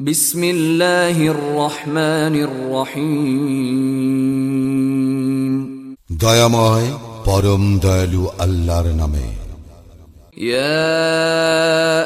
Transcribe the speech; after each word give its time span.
بسم 0.00 0.43
الله 0.43 1.27
الرحمن 1.27 2.35
الرحيم 2.47 4.15
দয়াময় 6.09 6.87
পরম 7.27 7.63
দয়ালু 7.83 8.21
আল্লাহর 8.43 8.87
নামে 9.01 9.27
يا 10.37 10.95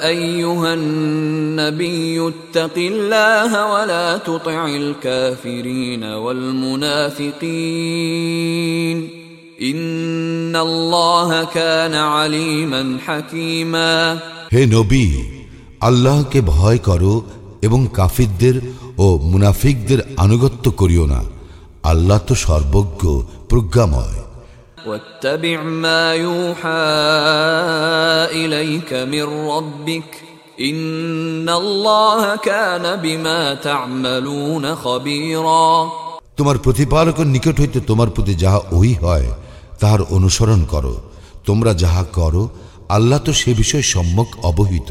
ايها 0.07 0.73
النبي 0.73 2.27
اتق 2.27 2.75
الله 2.77 3.51
ولا 3.73 4.17
تطع 4.17 4.65
الكافرين 4.67 6.03
والمنافقين 6.03 7.37
ان 9.61 10.55
الله 10.55 11.43
كان 11.43 11.93
عليما 11.93 12.97
حكيما 13.07 14.19
হে 14.53 14.61
নবী 14.75 15.07
আল্লাহকে 15.87 16.39
ভয় 16.53 16.79
করো 16.89 17.15
এবং 17.64 17.80
কাফিরদের 17.98 18.56
ও 18.98 19.06
মুনাফিকদের 19.30 20.00
আনুগত্য 20.16 20.64
করিও 20.80 21.04
না 21.06 21.20
আল্লাহ 21.84 22.18
তো 22.28 22.34
সর্বজ্ঞ 22.46 23.02
প্রজ্ঞাময় 23.50 24.18
واتبع 24.86 25.62
ما 25.84 26.14
يوحى 26.16 26.86
اليك 28.36 28.90
من 29.04 29.26
ربك 29.48 30.10
ان 30.60 31.48
الله 31.52 32.36
كان 32.38 32.84
بما 32.96 33.40
تعملون 33.56 34.64
خبيرا 34.76 35.66
তোমার 36.38 36.56
প্রতিপালকের 36.58 37.26
নিকট 37.26 37.56
হইতে 37.60 37.78
তোমার 37.80 38.08
প্রতি 38.08 38.34
যাহা 38.34 38.60
ওই 38.72 38.90
হয় 38.94 39.28
তাহার 39.80 40.00
অনুসরণ 40.16 40.60
করো 40.64 40.94
তোমরা 41.46 41.72
যাহা 41.74 42.02
করো 42.18 42.42
আল্লাহ 42.88 43.18
তো 43.18 43.32
সে 43.32 43.50
বিষয়ে 43.54 43.84
সম্যক 43.94 44.28
অবহিত 44.42 44.90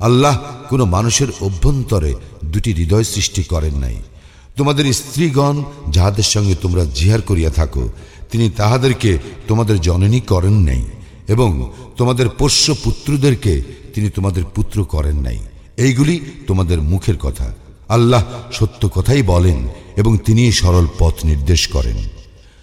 আল্লাহ 0.00 0.38
কোনো 0.70 0.84
মানুষের 0.84 1.26
অভ্যন্তরে 1.40 2.14
দুটি 2.44 2.72
হৃদয় 2.72 3.04
সৃষ্টি 3.04 3.42
করেন 3.42 3.74
নাই। 3.74 3.96
তোমাদের 4.56 4.92
স্ত্রীগণ 4.92 5.64
যাহাদের 5.88 6.22
সঙ্গে 6.22 6.54
তোমরা 6.54 6.84
জিহার 6.84 7.20
করিয়া 7.20 7.50
থাকো, 7.50 7.88
তিনি 8.30 8.50
তাহাদেরকে 8.50 9.18
তোমাদের 9.48 9.80
জননী 9.80 10.20
করেন 10.20 10.52
নাই 10.52 10.84
এবং 11.28 11.72
তোমাদের 11.96 12.28
পোষ্য 12.28 12.74
পুত্রদেরকে 12.84 13.62
তিনি 13.94 14.10
তোমাদের 14.10 14.44
পুত্র 14.54 14.84
করেন 14.84 15.16
নাই। 15.16 15.38
এইগুলি 15.76 16.20
তোমাদের 16.46 16.82
মুখের 16.82 17.16
কথা। 17.16 17.54
আল্লাহ 17.88 18.24
সত্য 18.52 18.88
কথাই 18.88 19.22
বলেন 19.22 19.68
এবং 19.96 20.18
তিনি 20.18 20.52
সরল 20.52 20.86
পথ 20.98 21.14
নির্দেশ 21.24 21.68
করেন। 21.68 22.19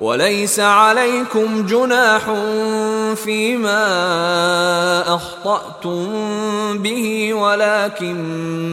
وليس 0.00 0.60
عليكم 0.60 1.66
جناح 1.66 2.24
فيما 3.14 3.84
أخطأتم 5.14 5.98
به 6.78 7.34
ولكن 7.34 8.16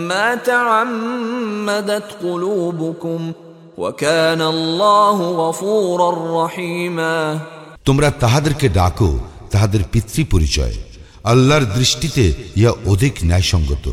ما 0.08 0.36
تعمدت 0.36 2.08
قلوبكم 2.24 3.32
وكان 3.78 4.42
الله 4.44 5.18
غفورا 5.42 6.10
رحيما 6.46 7.40
তোমরা 7.88 8.10
তাহাদেরকে 8.20 8.68
ডাকো 8.70 9.10
তাহাদের 9.52 9.82
পিতৃ 9.94 10.22
পরিচয় 10.34 10.76
আল্লাহর 11.24 11.66
দৃষ্টিতে 11.78 12.24
ইয়া 12.58 12.72
অধিক 12.86 13.14
ন্যায়সঙ্গত 13.24 13.86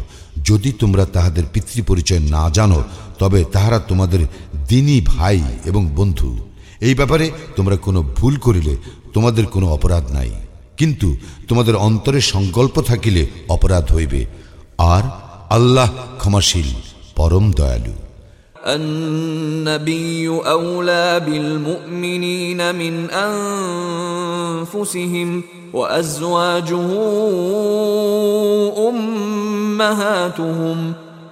যদি 0.48 0.70
তোমরা 0.72 1.04
তাহাদের 1.12 1.44
পিতৃ 1.54 1.80
পরিচয় 1.82 2.22
না 2.34 2.44
জানো 2.56 2.80
তবে 3.18 3.40
তাহারা 3.54 3.78
তোমাদের 3.88 4.22
দিনী 4.68 4.98
ভাই 5.12 5.38
এবং 5.64 5.82
বন্ধু 5.96 6.30
এই 6.80 6.94
ব্যাপারে 6.94 7.26
তোমরা 7.56 7.76
কোনো 7.76 8.00
ভুল 8.16 8.34
করিলে 8.36 8.74
তোমাদের 9.14 9.44
কোনো 9.46 9.66
অপরাধ 9.68 10.04
নাই 10.12 10.30
কিন্তু 10.76 11.08
তোমাদের 11.48 11.74
অন্তরে 11.78 12.20
সংকল্প 12.32 12.76
থাকিলে 12.80 13.22
অপরাধ 13.48 13.84
হইবে 13.92 14.20
আর 14.88 15.04
আল্লাহ 15.50 15.88
ক্ষমাশীল 16.18 16.68
পরম 17.16 17.46
দয়ালু 17.52 17.94
النبي 18.68 20.28
أولى 20.28 21.20
بالمؤمنين 21.20 22.60
من 22.74 22.94
أنفسهم 24.60 25.28
وأزواجه 25.72 26.88
أمهاتهم 28.88 30.78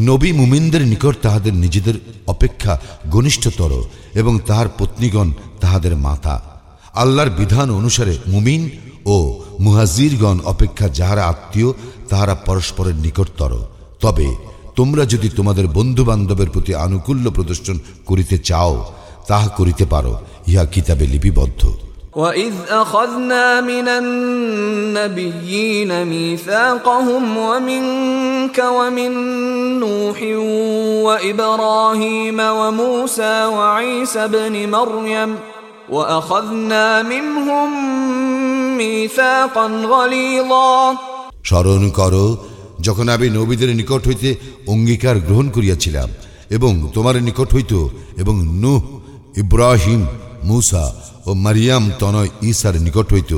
নবী 0.00 0.32
মুমিনদের 0.32 0.86
নিকট 0.86 1.14
তাহাদের 1.22 1.54
নিজেদের 1.54 1.94
অপেক্ষা 2.26 2.80
ঘনিষ্ঠতর 3.10 3.82
এবং 4.14 4.38
তাহার 4.46 4.68
পত্নীগণ 4.78 5.32
তাহাদের 5.60 5.96
মাতা। 5.96 6.42
আল্লাহর 6.94 7.30
বিধান 7.30 7.70
অনুসারে 7.70 8.18
মুমিন 8.26 8.70
ও 9.06 9.42
মুহাজিরগণ 9.60 10.38
অপেক্ষা 10.44 10.88
যাহারা 10.88 11.26
আত্মীয়, 11.26 11.72
তাহারা 12.08 12.34
পরস্পরের 12.34 12.94
নিকটতর। 12.94 13.66
তবে 14.00 14.36
তোমরা 14.76 15.04
যদি 15.04 15.28
তোমাদের 15.28 15.66
বন্ধু 15.68 16.04
বান্ধবের 16.04 16.50
প্রতি 16.50 16.74
আনুকূল্য 16.74 17.30
প্রদর্শন 17.30 17.78
করিতে 18.06 18.38
চাও, 18.38 18.92
তাহা 19.26 19.48
করিতে 19.48 19.84
পারো, 19.84 20.20
ইহা 20.46 20.64
কিতাবে 20.64 21.06
লিপিবদ্ধ। 21.06 21.72
وإذ 22.13 22.53
أخذنا 22.71 23.61
من 23.61 23.87
النبيين 24.01 25.91
ميثاقهم 26.05 27.37
ومنك 27.39 28.57
ومن 28.69 29.11
نوح 29.79 30.19
وإبراهيم 31.05 32.39
وموسى 32.39 33.45
وعيسى 33.47 34.23
ابن 34.23 34.69
مريم 34.69 35.35
وأخذنا 35.89 37.01
منهم 37.03 37.69
ميثاقا 38.77 39.65
غليظا 39.85 40.95
স্মরণ 41.43 41.83
করো 41.99 42.25
যখন 42.81 43.05
আমি 43.09 43.27
নবীদের 43.29 43.69
নিকট 43.75 44.01
হইতে 44.07 44.29
অঙ্গীকার 44.67 45.15
গ্রহণ 45.27 45.47
করিয়াছিলাম 45.49 46.09
এবং 46.49 46.71
তোমার 46.93 47.15
নিকট 47.21 47.49
হইত 47.53 47.73
এবং 48.17 48.35
নুহ 48.63 48.81
ইব্রাহিম 49.37 50.01
মুসা 50.43 50.85
ও 51.25 51.29
মারিয়াম 51.35 51.83
তনয় 51.99 52.29
ঈসার 52.43 52.75
নিকট 52.79 53.07
হইত 53.11 53.33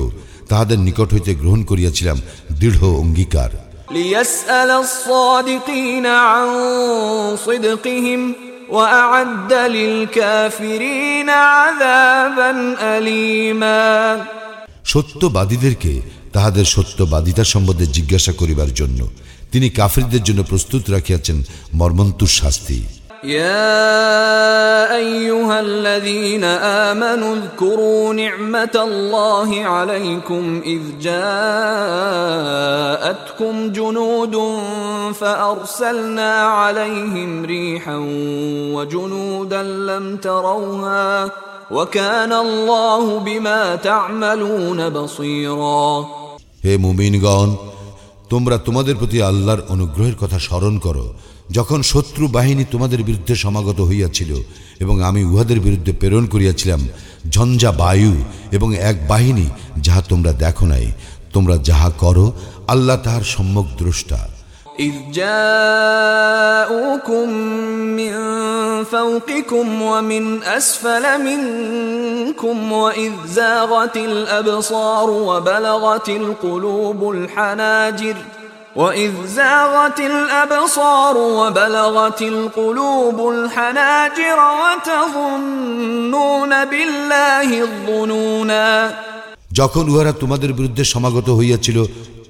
তাহাদের 0.50 0.80
নিকট 0.80 1.10
হইতে 1.14 1.32
গ্রহণ 1.42 1.62
করিয়াছিলাম 1.64 2.18
দৃঢ় 2.60 2.82
অঙ্গীকার 3.02 3.52
ليسأل 3.92 4.70
الصادقين 4.78 6.06
عن 6.28 6.48
صدقهم 7.38 8.22
وأعد 8.70 9.52
للكافرين 9.54 11.30
عذابا 11.30 12.52
أليما 12.90 13.82
সত্যবাদীদেরকে 14.86 15.94
তাহাদের 16.34 16.66
সত্যবাদিতা 16.66 17.44
সম্বন্ধে 17.44 17.86
জিজ্ঞাসা 17.88 18.32
করিবার 18.32 18.72
জন্য 18.74 19.00
তিনি 19.52 19.68
কাফিরদের 19.70 20.24
জন্য 20.24 20.42
প্রস্তুত 20.44 20.84
রাখিয়াছেন 20.90 21.38
মর্মন্তুর 21.74 22.32
শাস্তি 22.40 22.78
يا 23.24 24.96
ايها 24.96 25.60
الذين 25.60 26.44
امنوا 26.44 27.36
اذكروا 27.36 28.14
نعمه 28.14 28.76
الله 28.76 29.66
عليكم 29.66 30.62
اذ 30.66 30.82
جاءتكم 31.02 31.14
جنود 33.72 34.36
فارسلنا 35.14 36.32
عليهم 36.42 37.46
ريحا 37.46 37.98
وجنودا 38.76 39.64
لم 39.64 40.18
تروها 40.18 41.32
وكان 41.72 42.34
الله 42.34 43.20
بما 43.20 43.76
تعملون 43.76 44.90
بصيرا 44.90 46.06
হে 46.66 46.74
মুমিনগণ 46.86 47.50
তোমরা 48.32 48.56
তোমাদের 48.68 48.96
প্রতি 49.02 49.18
আল্লাহর 49.30 49.62
অনুগ্রহের 49.74 50.16
কথা 50.22 50.38
স্মরণ 50.48 50.76
করো 50.86 51.06
যখন 51.52 51.84
শত্রু 51.84 52.28
বাহিনী 52.28 52.66
তোমাদের 52.66 53.04
বিরুদ্ধে 53.04 53.36
সমাগত 53.36 53.82
হইয়াছিল 53.82 54.36
এবং 54.80 55.04
আমি 55.04 55.24
উহাদের 55.24 55.60
বিরুদ্ধে 55.60 55.92
প্রেরণ 55.92 56.28
করিয়াছিলাম 56.28 56.88
ঝঞ্ঝা 57.30 57.72
বায়ু 57.72 58.16
এবং 58.52 58.76
এক 58.82 59.08
বাহিনী 59.08 59.50
যাহা 59.82 60.02
তোমরা 60.02 60.36
দেখো 60.36 60.66
নাই 60.66 60.92
তোমরা 61.34 61.60
যাহা 61.64 61.92
করো 61.98 62.34
আল্লাহ 62.68 62.98
তাহার 63.04 63.24
সম্যক 63.36 63.66
দ্রষ্টা 63.78 64.28
إذ 64.80 64.94
جاءوكم 65.14 67.30
من 67.92 68.14
فوقكم 68.86 69.82
ومن 69.82 70.44
أسفل 70.44 71.22
منكم 71.22 72.74
وإذ 72.74 73.12
زاغت 73.28 73.98
الأبصار 73.98 75.10
وبلغت 75.10 76.12
القلوب 76.12 77.12
الحناجر 77.12 78.16
وإذ 78.76 79.14
زاغت 79.28 80.00
الأبصار 80.02 81.16
وبلغت 81.18 82.22
القلوب 82.24 83.18
الحناجر 83.30 84.40
وتظنون 84.62 86.52
بالله 86.66 87.50
الظنونا 87.62 88.68
যখন 89.54 89.84
উহারা 89.90 90.12
তোমাদের 90.12 90.52
বিরুদ্ধে 90.54 90.84
সমাগত 90.84 91.28
হইয়াছিল 91.30 91.78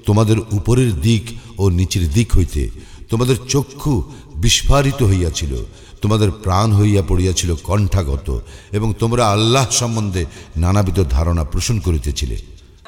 তোমাদের 0.05 0.37
উপরের 0.51 0.91
দিক 1.01 1.23
ও 1.57 1.63
নিচের 1.69 2.03
দিক 2.13 2.29
হইতে 2.37 2.61
তোমাদের 3.09 3.37
চক্ষু 3.49 3.93
বিস্ফারিত 4.35 4.99
হইয়াছিল 5.03 5.53
তোমাদের 6.01 6.29
প্রাণ 6.43 6.67
হইয়া 6.73 7.01
পড়িয়াছিল 7.07 7.49
কণ্ঠাগত 7.63 8.27
এবং 8.71 8.89
তোমরা 8.99 9.23
আল্লাহ 9.27 9.65
সম্বন্ধে 9.71 10.21
নানাবিধ 10.57 10.97
ধারণা 11.09 11.43
পোষণ 11.43 11.77
করিতেছিলে 11.79 12.37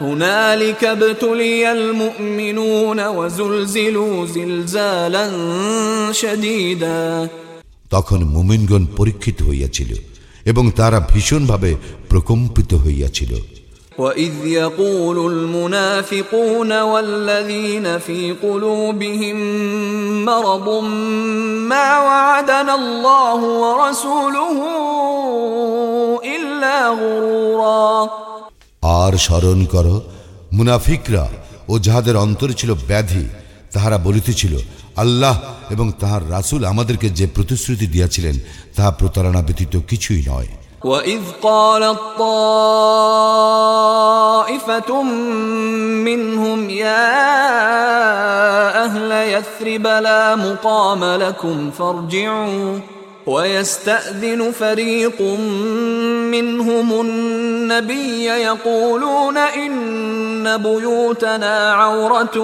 هنالك 0.02 0.84
ابتلي 0.84 1.72
المؤمنون 1.72 3.00
وزلزلوا 3.08 4.26
زلزالا 4.26 5.26
شديدا 6.12 7.28
তখন 7.96 8.20
মুমিনগণ 8.36 8.84
পরীক্ষিত 8.98 9.38
হইয়াছিল 9.50 9.92
এবং 10.52 10.66
তারা 10.80 11.00
ভীষণভাবে 11.12 11.72
প্রকম্পিত 12.12 12.72
হইয়াছিল 12.86 13.34
وإذ 14.00 14.36
يقول 14.46 15.18
المنافقون 15.34 16.72
والذين 16.81 18.00
في 18.00 18.20
قلوبهم 18.44 19.38
مرض 20.26 20.68
ما 21.72 21.90
وعدنا 22.00 22.74
الله 22.76 23.40
ورسوله 23.64 24.58
إلا 26.36 26.78
غرورا 27.02 28.10
আর 28.84 29.14
স্মরণ 29.18 29.60
কর 29.66 29.88
মুনাফিকরা 30.54 31.26
ও 31.70 31.74
যাহাদের 31.80 32.16
অন্তরে 32.18 32.54
ছিল 32.54 32.72
ব্যাধি 32.88 33.26
তাহারা 33.74 33.98
বলিতেছিল 33.98 34.54
আল্লাহ 34.96 35.36
এবং 35.72 35.88
তাহার 36.00 36.24
রাসূল 36.31 36.62
আমাদেরকে 36.64 37.08
যে 37.10 37.26
প্রতিশ্রুতি 37.28 37.88
দিয়াছিলেন 37.88 38.36
তাহা 38.76 38.92
প্রতারণা 38.92 39.42
ব্যতীত 39.42 39.74
কিছুই 39.88 40.24
নয় 40.28 40.52
وإذ 40.84 41.22
قالت 41.44 42.00
طائفة 44.00 44.92
منهم 46.08 46.70
يا 46.70 47.10
أهل 48.86 49.12
يثرب 49.12 49.88
لا 49.88 50.36
مقام 50.38 51.04
لكم 51.06 51.72
فارجعوا 51.72 52.80
ويستأذن 53.28 54.52
فريق 54.52 55.22
منهم 56.31 57.02
النبي 57.02 58.26
يقولون 58.26 59.38
إن 59.38 60.58
بيوتنا 60.60 61.74
عورة 61.74 62.38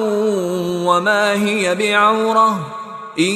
وما 0.86 1.34
هي 1.36 1.76
بعورة 1.76 2.50
إن 3.20 3.36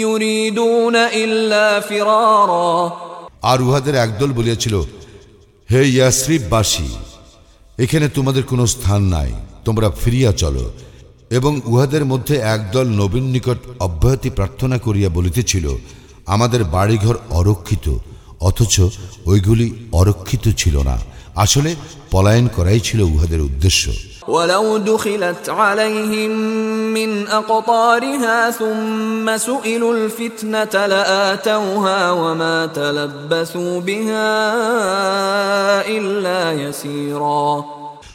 يريدون 0.00 0.96
إلا 0.96 1.80
فرارا 1.80 2.92
আর 3.42 3.58
উহাদের 3.60 3.94
একদল 3.96 4.30
বলিয়াছিল 4.32 4.74
হে 5.68 5.80
ইয়াসরিববাসী 5.88 6.88
এখানে 7.78 8.06
তোমাদের 8.08 8.44
কোনো 8.46 8.64
স্থান 8.66 9.02
নাই 9.14 9.30
তোমরা 9.64 9.88
ফিরিয়া 10.02 10.30
চলো 10.42 10.64
এবং 11.30 11.52
উহাদের 11.64 12.04
মধ্যে 12.04 12.34
একদল 12.54 12.86
নবীন 13.00 13.26
নিকট 13.34 13.58
অব্যাহতি 13.78 14.30
প্রার্থনা 14.30 14.76
করিয়া 14.78 15.08
বলিতেছিল 15.08 15.66
আমাদের 16.28 16.62
বাড়িঘর 16.66 17.16
অরক্ষিত 17.30 17.86
অথচ 18.40 18.74
ওইগুলি 19.26 19.66
অরক্ষিত 19.92 20.44
ছিল 20.56 20.76
না 20.82 20.96
আসলে 21.36 21.70
পলায়ন 22.10 22.46
করাই 22.48 22.80
ছিল 22.80 23.00
উহাদের 23.04 23.40
উদ্দেশ্য 23.40 23.84
ولو 24.28 24.78
دخلت 24.80 25.48
عليهم 25.50 26.30
من 26.94 27.10
أقطارها 27.30 28.50
ثم 28.52 29.36
سئلوا 29.38 29.94
الفتنة 29.94 30.86
لآتوها 30.86 32.10
وما 32.12 32.66
تلبثوا 32.68 33.80
بها 33.80 34.30
إلا 35.88 36.40
يسيرا 36.54 37.64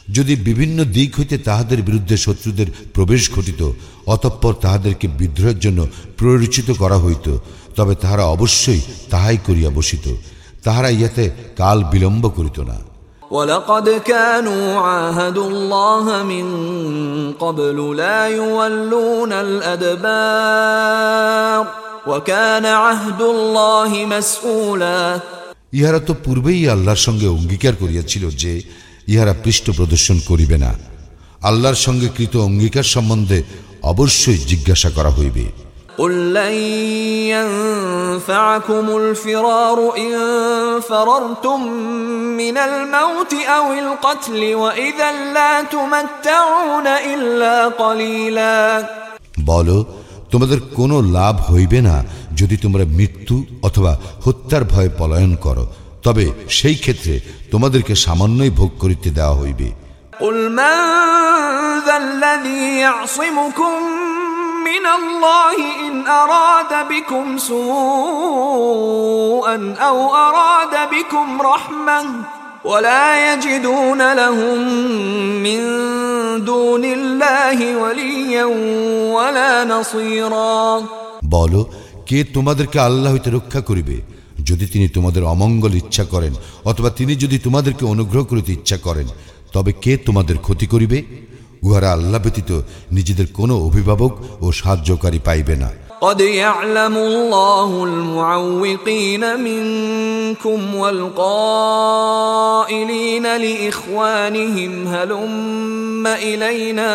যদি 0.08 0.34
বিভিন্ন 0.44 0.78
দিক 0.94 1.10
হইতে 1.18 1.36
তাহাদের 1.38 1.80
বিরুদ্ধে 1.82 2.16
শত্রুদের 2.16 2.68
প্রবেশ 2.94 3.22
ঘটিত 3.32 3.60
অতঃপর 4.06 4.52
তাহাদেরকে 4.54 5.06
বিদ্রোহের 5.18 5.58
জন্য 5.58 5.80
প্ররোচিত 6.18 6.68
করা 6.72 6.96
হইত 6.96 7.26
তবে 7.76 7.94
তাহারা 7.94 8.24
অবশ্যই 8.26 8.82
তাহাই 9.10 9.38
করিয়া 9.46 9.70
বসিত 9.70 10.06
তাহারা 10.64 10.88
ইহাতে 10.90 11.24
কাল 11.56 11.78
বিলম্ব 11.92 12.24
করিত 12.38 12.58
না 12.70 12.78
ولقد 13.30 13.86
كانوا 14.04 14.80
عاهدوا 14.80 15.48
الله 15.48 16.22
من 16.24 16.46
قبل 17.34 17.96
لا 17.96 18.20
يولون 18.28 19.32
الأدبار 20.40 21.62
وكان 22.06 22.66
عهد 22.66 23.20
الله 23.24 23.90
مسؤولا 24.06 25.20
ইহারা 25.72 26.00
তো 26.00 26.12
পূর্বেই 26.24 26.62
আল্লাহর 26.68 27.02
সঙ্গে 27.06 27.26
অঙ্গীকার 27.28 27.74
করিয়াছিল 27.74 28.24
যে 28.42 28.52
ইহারা 29.08 29.34
পৃষ্ঠ 29.44 29.66
প্রদর্শন 29.70 30.16
করিবে 30.28 30.56
না 30.64 30.72
আল্লাহর 31.42 31.78
সঙ্গে 31.86 32.08
কৃত 32.16 32.34
অঙ্গীকার 32.38 32.86
সম্বন্ধে 32.94 33.38
অবশ্যই 33.82 34.40
জিজ্ঞাসা 34.50 34.90
করা 34.96 35.10
হইবে 35.10 35.44
قل 35.98 36.34
لن 36.34 36.54
ينفعكم 37.34 38.96
الفرار 38.96 39.78
إن 39.96 40.12
فررتم 40.80 41.60
من 42.36 42.56
الموت 42.58 43.32
أو 43.48 43.72
القتل 43.74 44.54
وإذا 44.54 45.12
لا 45.34 45.62
تمتعون 45.64 46.86
إلا 46.86 47.68
قليلا 47.68 48.86
বলো 49.46 49.78
তোমাদের 50.32 50.58
কোনো 50.78 50.96
লাভ 51.16 51.36
হইবে 51.50 51.78
না 51.88 51.96
যদি 52.40 52.56
তোমরা 52.64 52.84
মৃত্যু 52.98 53.36
অথবা 53.62 53.92
হত্যার 54.24 54.64
ভয়ে 54.64 54.90
পলায়ন 54.98 55.32
করো 55.44 55.64
তবে 56.04 56.24
সেই 56.48 56.76
ক্ষেত্রে 56.76 57.14
তোমাদেরকে 57.50 57.94
সামান্যই 58.04 58.52
ভোগ 58.60 58.70
করিতে 58.82 59.08
দেওয়া 59.18 59.36
হইবে 59.42 59.68
قل 60.20 60.38
من 60.50 60.76
ذا 61.86 61.96
الذي 61.96 62.64
يعصمكم 62.78 63.76
من 64.64 64.84
الله 64.88 65.56
إن 65.80 65.94
أراد 66.06 66.72
بكم 66.88 67.38
سوءا 67.40 68.96
أو 69.80 70.14
أراد 70.18 70.74
بكم 70.90 71.42
رحمة 71.42 71.98
ولا 72.64 73.06
يجدون 73.26 74.12
لهم 74.12 74.58
من 75.42 75.60
دون 76.44 76.84
الله 76.86 77.58
وليا 77.76 78.44
ولا 79.16 79.64
نصيرا 79.64 80.82
বলো 81.34 81.60
কে 82.08 82.18
তোমাদেরকে 82.34 82.78
আল্লাহ 82.78 83.10
হইতে 83.12 83.30
রক্ষা 83.30 83.60
করিবে 83.60 83.96
যদি 84.42 84.64
তিনি 84.66 84.86
তোমাদের 84.88 85.22
অমঙ্গল 85.24 85.72
ইচ্ছা 85.74 86.04
করেন 86.04 86.32
অথবা 86.64 86.90
তিনি 86.90 87.12
যদি 87.16 87.36
তোমাদেরকে 87.38 87.84
অনুগ্রহ 87.84 88.22
করিতে 88.24 88.50
ইচ্ছা 88.52 88.78
করেন 88.86 89.08
তবে 89.52 89.70
কে 89.84 89.92
তোমাদের 90.06 90.36
ক্ষতি 90.38 90.66
করিবে 90.66 90.98
উহারা 91.62 91.88
আল্লাহ 91.92 92.20
ব্যতীত 92.24 92.50
নিজেদের 92.92 93.26
কোনো 93.32 93.54
অভিভাবক 93.68 94.12
ও 94.40 94.46
সাহায্যকারী 94.52 95.20
পাইবে 95.28 95.56
না 95.56 95.70
قد 96.02 96.20
يعلم 96.20 96.96
الله 96.98 97.70
المعوقين 97.84 99.40
منكم 99.40 100.74
والقائلين 102.00 103.26
لإخوانهم 103.36 104.72
هلم 104.88 106.06
إلينا 106.06 106.94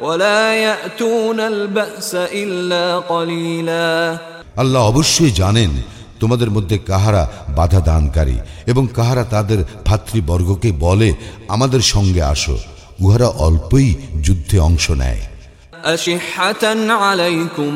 ولا 0.00 0.54
يأتون 0.56 1.40
البأس 1.42 2.10
إلا 2.14 2.84
قليلا 3.04 4.18
আল্লাহ 4.56 4.82
অবশ্যই 4.82 5.32
জানেন 5.32 5.70
তোমাদের 6.20 6.50
মধ্যে 6.50 6.76
কাহারা 6.90 7.22
বাধা 7.56 7.80
দানকারী 7.80 8.36
এবং 8.66 8.84
কাহারা 8.94 9.24
তাদের 9.24 9.60
ভাতৃবর্গকে 9.86 10.70
বলে 10.80 11.08
আমাদের 11.48 11.82
সঙ্গে 11.94 12.22
আসো 12.34 12.56
উহারা 13.04 13.28
অল্পই 13.46 13.88
যুদ্ধে 14.26 14.56
অংশ 14.68 14.86
নেয় 15.02 15.22
أشحة 15.94 16.64
عليكم 17.04 17.72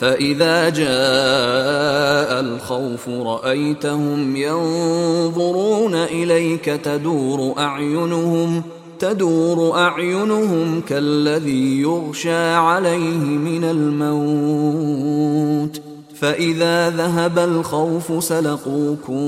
فإذا 0.00 0.68
جاء 0.68 2.40
الخوف 2.40 3.08
رأيتهم 3.08 4.36
ينظرون 4.36 5.94
إليك 5.94 6.64
تدور 6.64 7.54
أعينهم 7.58 8.62
تدور 8.98 9.78
أعينهم 9.78 10.80
كالذي 10.88 11.80
يغشى 11.80 12.54
عليه 12.54 13.18
من 13.18 13.64
الموت 13.64 15.80
فإذا 16.14 16.90
ذهب 16.90 17.38
الخوف 17.38 18.24
سلقوكم 18.24 19.22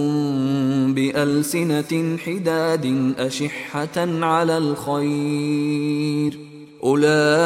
بألسنة 0.95 2.16
حداد 2.16 3.14
أشحة 3.19 3.97
على 4.33 4.59
الخير 4.59 6.38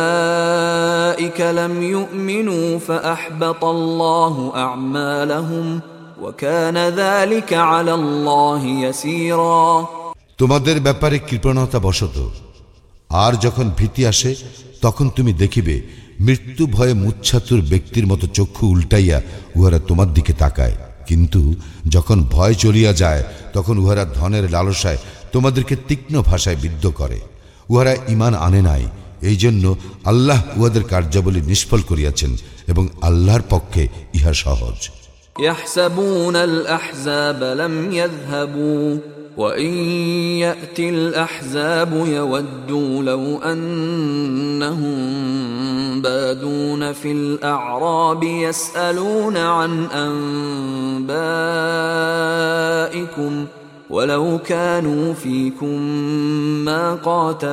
أولئك 0.04 1.40
لم 1.40 1.82
يؤمنوا 1.82 2.78
فأحبط 2.78 3.64
الله 3.64 4.52
أعمالهم 4.54 5.80
وكان 6.22 6.76
ذلك 6.78 7.52
على 7.52 7.94
الله 7.94 8.66
يسيرا 8.66 9.86
তোমাদের 10.38 10.76
ব্যাপারে 10.80 11.16
কৃপণতা 11.28 11.78
বশত 11.78 12.16
আর 13.10 13.32
যখন 13.36 13.66
ভীতি 13.78 14.02
আসে 14.06 14.30
তখন 14.82 15.06
তুমি 15.16 15.32
দেখিবে 15.32 15.74
মৃত্যু 16.20 16.64
ভয়ে 16.66 16.94
মুচ্ছাতুর 16.94 17.60
ব্যক্তির 17.62 18.06
মতো 18.06 18.24
চক্ষু 18.34 18.64
উল্টাইয়া 18.66 19.18
উহারা 19.56 19.78
তোমার 19.88 20.08
দিকে 20.14 20.32
তাকায় 20.34 20.76
কিন্তু 21.08 21.40
যখন 21.88 22.18
ভয় 22.30 22.54
চলিয়া 22.54 22.92
যায় 22.92 23.22
তখন 23.52 23.74
উহারা 23.78 24.04
ধনের 24.14 24.44
লালসায় 24.50 25.00
তোমাদেরকে 25.32 25.74
তীক্ষ্ণ 25.88 26.14
ভাষায় 26.22 26.58
বিদ্ধ 26.62 26.84
করে 26.90 27.18
উহারা 27.68 27.92
ইমান 28.08 28.32
আনে 28.38 28.60
নাই 28.62 28.84
এই 29.22 29.36
জন্য 29.36 29.64
আল্লাহ 30.04 30.38
উহাদের 30.58 30.84
কার্যাবলী 30.84 31.40
নিষ্ফল 31.42 31.80
করিয়াছেন 31.82 32.32
এবং 32.68 32.84
আল্লাহর 33.02 33.44
পক্ষে 33.50 33.82
ইহা 34.14 34.32
সহজ 34.44 34.78
يحسبون 35.40 36.36
الأحزاب 36.38 37.40
لم 37.54 37.74
يذهبوا 37.92 38.86
وإن 39.38 39.72
يأتي 40.38 40.88
الأحزاب 40.88 41.92
يودوا 42.06 43.02
لو 43.02 43.38
أنهم 43.38 44.94
بادون 46.02 46.92
في 46.92 47.12
الأعراب 47.12 48.22
يسألون 48.22 49.36
عن 49.36 49.86
أنبائكم 52.14 53.46
ولو 53.90 54.38
كانوا 54.38 55.14
فيكم 55.14 55.80
ما 56.64 56.94
قاتلوا 56.94 57.52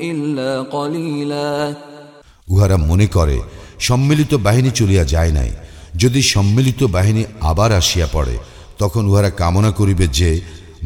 إلا 0.00 0.62
قليلا 0.62 1.74
উহারা 2.52 2.76
মনে 2.90 3.06
করে 3.16 3.38
সম্মিলিত 3.88 4.32
বাহিনী 4.46 4.70
চলিয়া 4.80 5.04
যায় 5.14 5.32
নাই 5.38 5.50
যদি 6.02 6.20
সম্মিলিত 6.34 6.80
বাহিনী 6.96 7.22
আবার 7.40 7.70
আসিয়া 7.80 8.08
পড়ে 8.12 8.36
তখন 8.78 9.02
উহারা 9.10 9.30
কামনা 9.32 9.70
করিবে 9.70 10.06
যে 10.18 10.30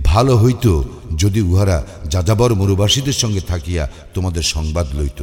ভালো 0.04 0.35
হইত 0.37 0.66
যদি 1.14 1.40
উহারা 1.42 1.78
যাযাবর 2.06 2.50
মরুবাসীদের 2.54 3.16
সঙ্গে 3.23 3.42
থাকিয়া 3.42 3.85
তোমাদের 4.14 4.44
সংবাদ 4.54 4.87
লইত 4.94 5.21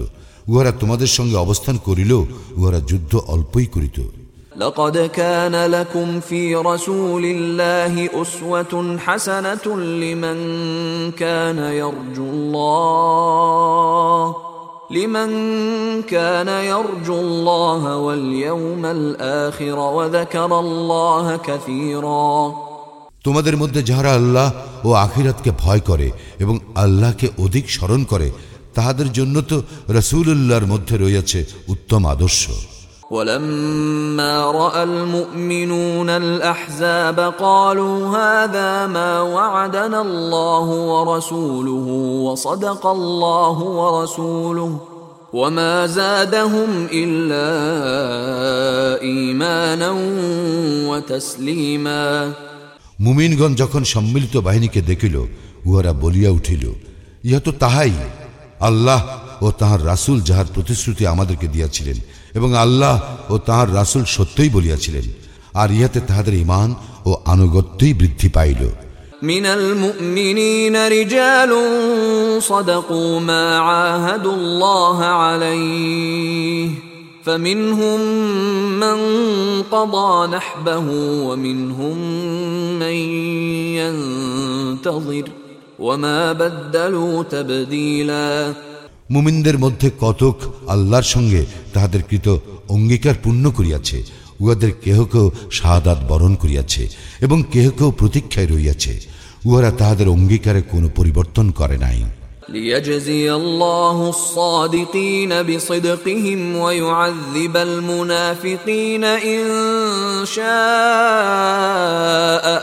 উহারা 0.48 0.71
তোমাদের 0.71 1.09
সঙ্গে 1.17 1.38
অবস্থান 1.38 1.75
করিলেও 1.88 2.21
উহারা 2.57 2.79
যুদ্ধ 2.81 3.13
অল্পই 3.27 3.67
করিত 3.67 4.00
لقد 4.57 4.98
كان 5.13 5.55
لكم 5.67 6.19
في 6.21 6.41
رسول 6.55 7.24
الله 7.25 7.93
أسوة 8.13 8.98
حسنة 8.98 9.65
لمن 10.01 10.38
كان 11.13 11.59
يرجو 11.74 12.25
الله 12.33 14.25
لمن 14.93 15.29
كان 16.03 16.48
يرجو 16.48 17.15
الله 17.15 17.98
واليوم 17.98 18.86
الآخر 18.88 19.77
وذكر 19.98 20.51
الله 20.59 21.38
كثيرا 21.39 22.53
তোমাদের 23.24 23.55
মধ্যে 23.57 23.81
যাহারা 23.83 24.12
আল্লাহ 24.13 24.48
ও 24.86 24.89
আখিরাতকে 25.05 25.51
ভয় 25.63 25.81
করে 25.89 26.07
এবং 26.39 26.55
আল্লাহকে 26.75 27.27
অধিক 27.39 27.65
স্মরণ 27.69 28.01
করে 28.03 28.27
তাহাদের 28.75 29.09
জন্য 29.13 29.36
তো 29.41 29.57
রসুল্লাহর 29.89 30.65
মধ্যে 30.65 30.95
রয়েছে 30.98 31.39
উত্তম 31.67 32.01
আদর্শ 32.07 32.41
ولما 33.13 34.51
راى 34.51 34.83
المؤمنون 34.83 36.09
الاحزاب 36.09 37.19
قالوا 37.19 38.17
هذا 38.17 38.88
ما 38.88 39.21
وعدنا 39.21 40.01
الله 40.01 40.67
ورسوله 40.91 41.88
وصدق 42.25 42.88
الله 42.88 43.57
ورسوله 43.79 44.77
وما 45.33 45.88
زادهم 45.88 46.88
الا 46.91 47.48
ايمانا 49.01 49.91
وتسليما 50.89 52.33
মুমিনগণ 53.00 53.51
যখন 53.55 53.83
সম্মিলিত 53.93 54.36
বাহিনীকে 54.48 54.81
দেখিল 54.81 55.15
উহারা 55.65 55.91
বলিয়া 56.03 56.31
উঠিল 56.38 56.63
ইহা 57.24 57.39
তো 57.39 57.51
তাহাই 57.63 57.93
আল্লাহ 58.69 59.00
ও 59.41 59.48
তাহার 59.59 59.81
রাসুল 59.91 60.17
যাহার 60.29 60.48
প্রতিশ্রুতি 60.55 61.03
আমাদেরকে 61.13 61.48
দিয়াছিলেন 61.53 61.98
এবং 62.38 62.50
আল্লাহ 62.55 62.95
ও 63.29 63.33
তাহার 63.48 63.69
রাসুল 63.79 64.03
সত্যই 64.15 64.50
বলিয়াছিলেন 64.50 65.05
আর 65.53 65.69
ইহাতে 65.71 66.00
তাহাদের 66.00 66.36
ইমান 66.36 66.69
ও 67.05 67.12
আনুগত্যই 67.25 67.93
বৃদ্ধি 67.93 68.29
পাইল 68.38 68.63
من 69.24 69.45
المؤمنين 69.45 70.75
رجال 70.75 71.51
صدقوا 72.41 73.19
ما 73.19 73.45
عاهدوا 73.59 74.33
الله 74.33 74.98
عليه 75.24 76.69
فمنهم 77.25 78.00
من 78.79 78.98
قضى 79.63 80.27
نحبه 80.27 80.86
ومنهم 81.27 81.98
من 82.79 82.98
ينتظر 83.75 85.24
وما 85.79 86.33
بدلوا 86.33 87.24
تبديلا 87.24 88.53
মুমিনদের 89.12 89.57
মধ্যে 89.57 89.88
কতক 90.00 90.36
আল্লাহর 90.67 91.07
সঙ্গে 91.09 91.41
তাহাদের 91.74 92.01
কৃত 92.09 92.27
অঙ্গীকার 92.67 93.15
পূর্ণ 93.24 93.45
করিয়াছে 93.50 93.98
উহাদের 94.39 94.71
কেহ 94.83 94.98
কেউ 95.05 95.27
শাহাদাত 95.51 96.00
বরণ 96.09 96.33
করিয়াছে 96.36 96.83
এবং 97.21 97.38
কেহ 97.51 97.65
কেউ 97.69 97.89
প্রতীক্ষায় 97.91 98.50
রইয়াছে 98.50 98.93
উহারা 99.45 99.71
তাহাদের 99.71 100.07
অঙ্গীকারে 100.07 100.62
কোনো 100.71 100.88
পরিবর্তন 100.89 101.45
করে 101.51 101.77
নাই 101.77 102.01
ليجزي 102.50 103.33
الله 103.33 104.09
الصادقين 104.09 105.43
بصدقهم 105.43 106.55
ويعذب 106.55 107.57
المنافقين 107.59 109.03
إن 109.03 109.45
شاء 110.25 110.45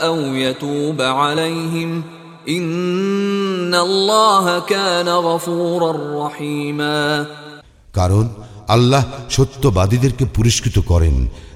أو 0.03 0.17
يتوب 0.37 1.01
عليهم 1.01 2.03
إن 2.47 3.75
الله 3.77 4.59
كان 4.59 5.09
غفورا 5.09 5.91
رحيما 6.21 7.25
কারণ 7.93 8.25
আল্লাহ 8.69 9.03
সত্যবাদীদেরকে 9.29 10.25
পুরস্কৃত 10.35 10.77
করেন 10.91 11.15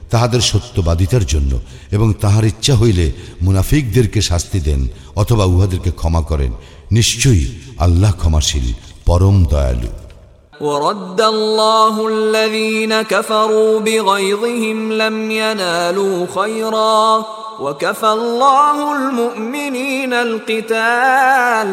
তাহাদের 0.09 0.41
সত্যবাদিতার 0.51 1.25
জন্য 1.25 1.51
এবং 1.91 2.07
তাহার 2.21 2.45
ইচ্ছা 2.45 2.73
হইলে 2.75 3.05
মুনাফিকদেরকে 3.41 4.19
শাস্তি 4.21 4.59
দেন 4.59 4.81
অথবা 5.15 5.45
উহাদেরকে 5.45 5.91
ক্ষমা 5.91 6.21
করেন 6.21 6.51
নিশ্চয়ই 6.91 7.45
আল্লাহ 7.79 8.11
ক্ষমাশীল 8.21 8.67
পরম 9.05 9.37
দয়ালু 9.45 9.91
ورد 10.61 11.21
الله 11.27 11.95
الذين 12.07 12.93
كفروا 13.03 13.79
بغيظهم 13.79 14.77
لم 14.93 15.31
ينالوا 15.31 16.17
خيرا 16.35 17.25
وكفى 17.59 18.09
الله 18.09 18.77
المؤمنين 18.95 20.13
القتال 20.13 21.69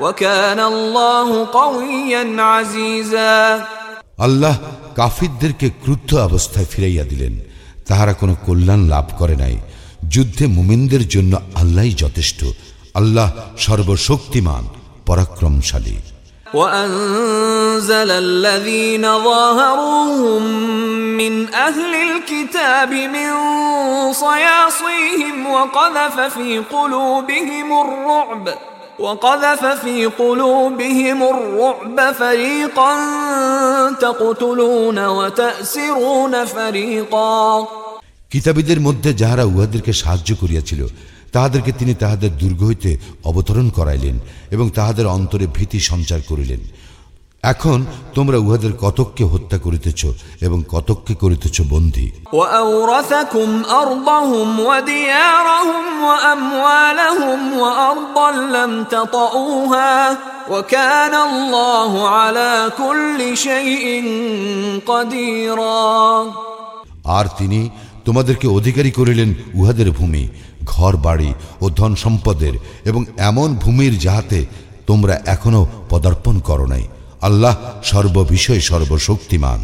وكان 0.00 0.60
الله 0.62 1.28
قويا 1.52 2.24
عزيزا 2.42 3.36
আল্লাহ 4.18 4.54
কাফিরদেরকে 4.98 5.66
ক্রুদ্ধ 5.82 6.10
অবস্থায় 6.28 6.68
ফিরাইয়া 6.72 7.04
দিলেন 7.04 7.34
তাহারা 7.88 8.12
কোনো 8.12 8.34
কল্যাণ 8.46 8.80
লাভ 8.88 9.06
করে 9.18 9.36
নাই 9.36 9.56
যুদ্ধে 10.14 10.44
মুমিনদের 10.56 11.04
জন্য 11.08 11.32
আল্লাহই 11.54 11.94
যথেষ্ট 11.94 12.40
আল্লাহ 12.94 13.28
সর্বশক্তিমান 13.66 14.64
পরাক্রমশালী 15.06 15.96
وأنزل 16.54 18.10
الذين 18.10 19.02
ظاهروهم 19.02 20.42
من 21.16 21.54
أهل 21.54 21.92
الكتاب 22.08 22.90
من 22.92 23.30
صياصيهم 24.12 25.46
وقذف 25.46 26.16
في 26.36 26.58
قلوبهم 26.58 27.68
الرعب 27.80 28.44
وقذف 28.98 29.64
في 29.66 30.06
قلوبهم 30.06 31.22
الرعب 31.22 32.12
فريقا 32.12 32.92
تقتلون 33.92 34.98
وتأسرون 35.06 36.44
فريقا 36.46 37.66
কিতাবীদের 38.34 38.78
মধ্যে 38.80 39.10
যাহারা 39.14 39.44
উহাদেরকে 39.44 39.92
সাহায্য 39.92 40.30
করিয়াছিল 40.36 40.80
তাহাদেরকে 41.33 41.71
তিনি 41.71 41.93
তাহাদের 41.93 42.37
দুর্গ 42.37 42.63
হইতে 42.63 42.97
অবতরণ 43.25 43.69
করাইলেন 43.69 44.19
এবং 44.51 44.69
তাহাদের 44.69 45.07
অন্তরে 45.07 45.47
ভীতি 45.53 45.79
সঞ্চার 45.79 46.19
করিলেন। 46.27 46.59
এখন 47.43 47.85
তোমরা 48.13 48.37
উহাদের 48.37 48.73
কতককে 48.73 49.23
হত্যা 49.23 49.57
করিতেছ 49.57 50.05
এবং 50.41 50.63
কতককে 50.69 51.15
করিতেছ 51.15 51.61
বন্ধি 51.69 52.11
আর 67.03 67.25
তিনি 67.37 67.69
তোমাদেরকে 68.06 68.48
অধিকারী 68.48 68.90
করিলেন 68.90 69.34
উহাদের 69.54 69.90
ভূমি 69.90 70.28
ঘর 70.64 70.96
বাড়ি 70.96 71.34
ও 71.60 71.70
ধন 71.70 71.94
সম্পদের 71.94 72.54
এবং 72.84 73.06
এমন 73.20 73.54
ভূমির 73.54 73.98
যাহাতে 73.98 74.46
তোমরা 74.86 75.20
এখনো 75.26 75.66
পদার্পণ 75.90 76.40
করো 76.40 76.66
নাই 76.66 76.82
আল্লাহ 77.22 77.56
সর্ববিষয়ে 77.82 78.62
সর্বশক্তিমান 78.62 79.60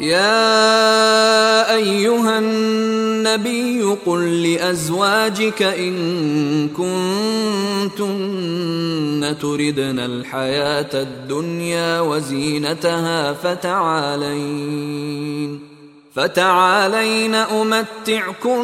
يا 0.00 1.74
أيها 1.74 2.38
النبي 2.38 3.82
قل 4.06 4.42
لأزواجك 4.42 5.62
إن 5.62 5.94
كنتن 7.90 9.38
تردن 9.38 10.00
الحياة 10.00 10.90
الدنيا 10.94 12.00
وزينتها 12.00 13.34
فتعالين 13.34 14.38
فتعالين 16.16 17.34
أمتعكن 17.34 18.58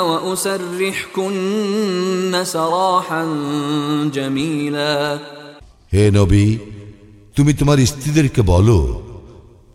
وأسرحكن 0.00 1.34
سراحا 2.44 3.24
جميلا 4.14 5.18
হে 5.92 6.04
নবী 6.10 6.44
তুমি 7.36 7.52
তোমার 7.54 7.78
স্ত্রীদেরকে 7.86 8.42
বলো 8.52 8.78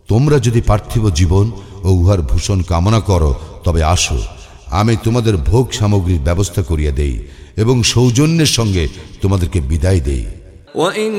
তোমরা 0.08 0.36
যদি 0.38 0.60
পার্থিব 0.60 1.04
জীবন 1.10 1.46
ও 1.82 1.88
উহার 1.92 2.20
ভূষণ 2.22 2.58
কামনা 2.62 3.00
করো 3.00 3.32
তবে 3.64 3.82
আসো 3.94 4.18
আমি 4.70 4.94
তোমাদের 5.04 5.34
ভোগ 5.50 5.66
সামগ্রীর 5.72 6.20
ব্যবস্থা 6.20 6.62
করিয়া 6.62 6.92
দেই 6.92 7.16
এবং 7.56 7.76
সৌজন্যের 7.84 8.50
সঙ্গে 8.58 8.84
তোমাদেরকে 9.22 9.58
বিদায় 9.70 10.00
দেই 10.00 10.24
وَإِن 10.79 11.13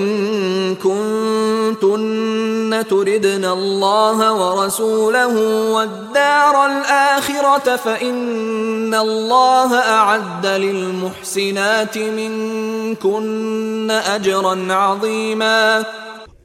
كُنتُنَّ 0.87 2.73
تُرِدْنَ 2.93 3.45
اللَّهَ 3.59 4.19
وَرَسُولَهُ 4.43 5.35
وَالدَّارَ 5.75 6.55
الْآخِرَةَ 6.71 7.69
فَإِنَّ 7.77 8.93
اللَّهَ 9.07 9.71
أَعَدَّ 9.99 10.45
لِلْمُحْسِنَاتِ 10.47 11.95
مِنكُنَّ 12.19 13.89
أَجْرًا 14.17 14.55
عَظِيمًا 14.83 15.85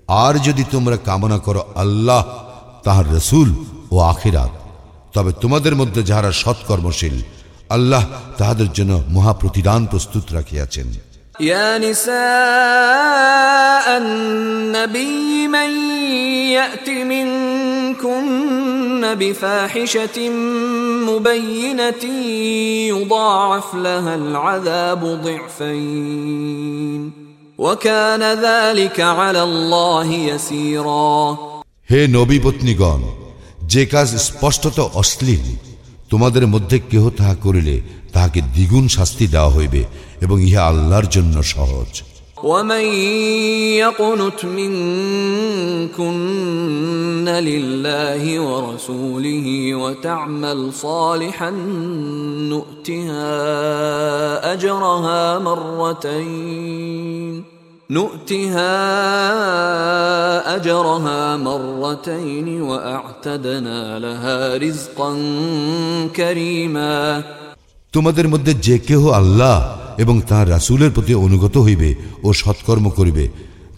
আর 0.08 0.34
যদি 0.38 0.64
তোমরা 0.72 0.98
কামনা 0.98 1.38
করো 1.38 1.62
আল্লাহ 1.76 2.24
তাহার 2.84 3.16
রসুল 3.16 3.50
ও 3.92 4.00
আখিরাত 4.00 4.50
তবে 5.14 5.32
তোমাদের 5.42 5.76
মধ্যে 5.76 6.04
যাহারা 6.04 6.32
সৎকর্মশীল 6.32 7.22
আল্লাহ 7.70 8.04
তাহাদের 8.38 8.74
জন্য 8.74 9.04
মহাপ্রতিদান 9.10 9.86
প্রস্তুত 9.86 10.24
রাখিয়াছেন। 10.32 10.94
يا 11.42 11.70
نساء 11.86 13.05
النبي 13.97 15.49
من 15.49 15.71
يأت 16.51 16.89
منكن 17.13 19.03
بفاحشة 19.15 20.29
مبينة 21.09 22.05
يضاعف 22.89 23.75
لها 23.77 24.15
العذاب 24.15 25.05
ضعفين 25.25 27.13
وكان 27.59 28.23
ذلك 28.23 29.01
على 29.01 29.43
الله 29.43 30.09
يسيرا 30.13 31.37
হে 31.91 32.01
নবী 32.09 32.39
পত্নীগণ 32.45 33.01
যে 33.73 33.83
কাজ 33.87 34.09
স্পষ্টত 34.29 34.79
অশ্লীল 35.01 35.45
তোমাদের 36.11 36.45
মধ্যে 36.47 36.77
কেহ 36.91 37.05
তাহা 37.19 37.35
করিলে 37.45 37.77
তাহাকে 38.13 38.41
দ্বিগুণ 38.55 38.85
শাস্তি 38.89 39.27
দেওয়া 39.27 39.51
হইবে 39.51 39.83
এবং 40.21 40.37
ইহা 40.49 40.63
আল্লাহর 40.71 41.07
জন্য 41.07 41.37
সহজ 41.55 41.91
ومن 42.43 42.85
يقنت 43.85 44.45
منكن 44.45 46.15
لله 47.29 48.41
ورسوله 48.41 49.75
وتعمل 49.75 50.73
صالحا 50.73 51.51
نؤتها 52.53 53.33
اجرها 54.53 55.39
مرتين 55.39 57.45
نؤتها 57.91 58.77
اجرها 60.57 61.37
مرتين 61.37 62.63
واعتدنا 62.63 63.99
لها 63.99 64.57
رزقا 64.57 65.11
كريما 66.17 67.23
তোমাদের 67.97 68.27
মধ্যে 68.33 68.53
যে 68.67 68.77
কেহ 68.89 69.03
আল্লাহ 69.21 69.57
এবং 69.99 70.17
তাহার 70.29 70.51
রাসূলের 70.51 70.91
প্রতি 70.91 71.13
অনুগত 71.17 71.55
হইবে 71.59 71.91
ও 72.23 72.29
সৎকর্ম 72.33 72.87
করিবে 72.91 73.25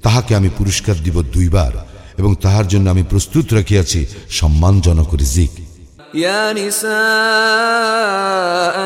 তাহাকে 0.03 0.33
আমি 0.35 0.51
পুরস্কার 0.59 0.97
দিব 1.05 1.17
দুইবার 1.35 1.73
এবং 2.19 2.31
তাহার 2.35 2.67
জন্য 2.67 2.87
আমি 2.91 3.03
প্রস্তুত 3.03 3.47
রাখিয়াছি 3.53 4.01
সম্মানজনক 4.31 5.11
রিজিক 5.15 5.53
يا 6.17 6.53
نساء 6.53 6.93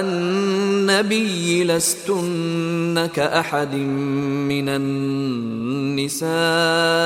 النبي 0.00 1.64
لستن 1.64 3.06
كأحد 3.08 3.74
من 4.46 4.68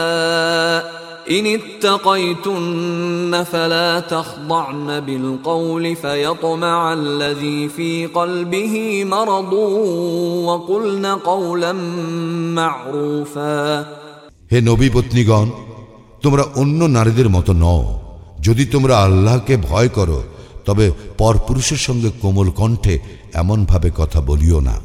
النساء 0.05 1.04
إن 1.31 1.47
اتقيتن 1.49 3.45
فلا 3.45 4.01
تخضعن 4.03 5.01
بالقول 5.01 5.97
فيطمع 5.97 6.93
الذي 6.93 7.69
في 7.69 8.07
قلبه 8.09 9.05
مرض 9.07 9.53
وقلن 10.45 11.07
قولا 11.07 11.73
معروفا 12.55 13.85
হে 14.53 14.59
নবী 14.61 14.89
পত্নীগণ 14.91 15.49
তোমরা 16.23 16.45
অন্য 16.55 16.81
নারীদের 16.89 17.29
মতো 17.29 17.53
নও 17.55 17.83
যদি 18.41 18.65
তোমরা 18.67 18.95
আল্লাহকে 18.99 19.55
ভয় 19.69 19.89
করো 19.89 20.19
তবে 20.67 20.87
পরপুরুষের 21.19 21.81
সঙ্গে 21.87 22.11
কোমল 22.23 22.49
কণ্ঠে 22.51 22.95
এমনভাবে 23.35 23.89
কথা 23.97 24.21
বলিও 24.21 24.61
না 24.61 24.77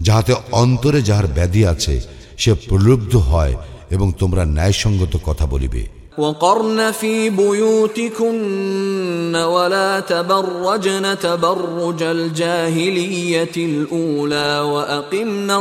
যাহাতে 0.00 0.32
অন্তরে 0.52 1.00
যাহার 1.02 1.26
ব্যাধি 1.36 1.62
আছে 1.66 1.94
সে 2.36 2.52
প্রলুব্ধ 2.66 3.12
হয় 3.30 3.54
এবং 3.92 4.12
তোমরা 4.12 4.42
ন্যায়সঙ্গত 4.56 5.14
কথা 5.26 5.46
বলিবে 5.46 5.82
وقرن 6.18 6.90
في 7.00 7.30
بيوتكن 7.30 9.34
ولا 9.54 10.00
تبرجن 10.00 11.18
تبرج 11.18 12.02
الجاهلية 12.02 13.56
الأولى 13.56 14.60
وأقمنا 14.60 15.56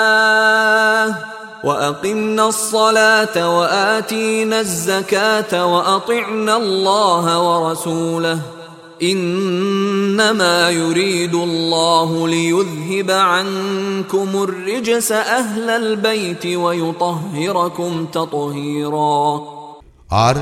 الصلاة 0.00 1.14
وأقمنا 1.64 2.48
الصلاة 2.48 3.58
وآتينا 3.58 4.60
الزكاة 4.60 5.66
وأطعنا 5.72 6.56
الله 6.56 7.24
ورسوله 7.48 8.38
إنما 9.04 10.70
يريد 10.70 11.34
الله 11.34 12.28
ليذهب 12.28 13.10
عنكم 13.10 14.28
الرجس 14.42 15.12
أهل 15.12 15.70
البيت 15.72 16.46
ويطهركم 16.46 18.06
تطهيرا 18.06 19.40
আর 20.26 20.36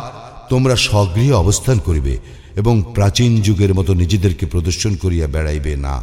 তোমরা 0.51 0.75
স্বগৃহে 0.77 1.35
অবস্থান 1.35 1.79
করিবে 1.79 2.15
এবং 2.57 2.75
প্রাচীন 2.95 3.31
যুগের 3.41 3.73
মতো 3.75 3.93
নিজেদেরকে 3.95 4.45
প্রদর্শন 4.47 4.93
করিয়া 4.95 5.27
বেড়াইবে 5.27 5.73
না 5.77 5.97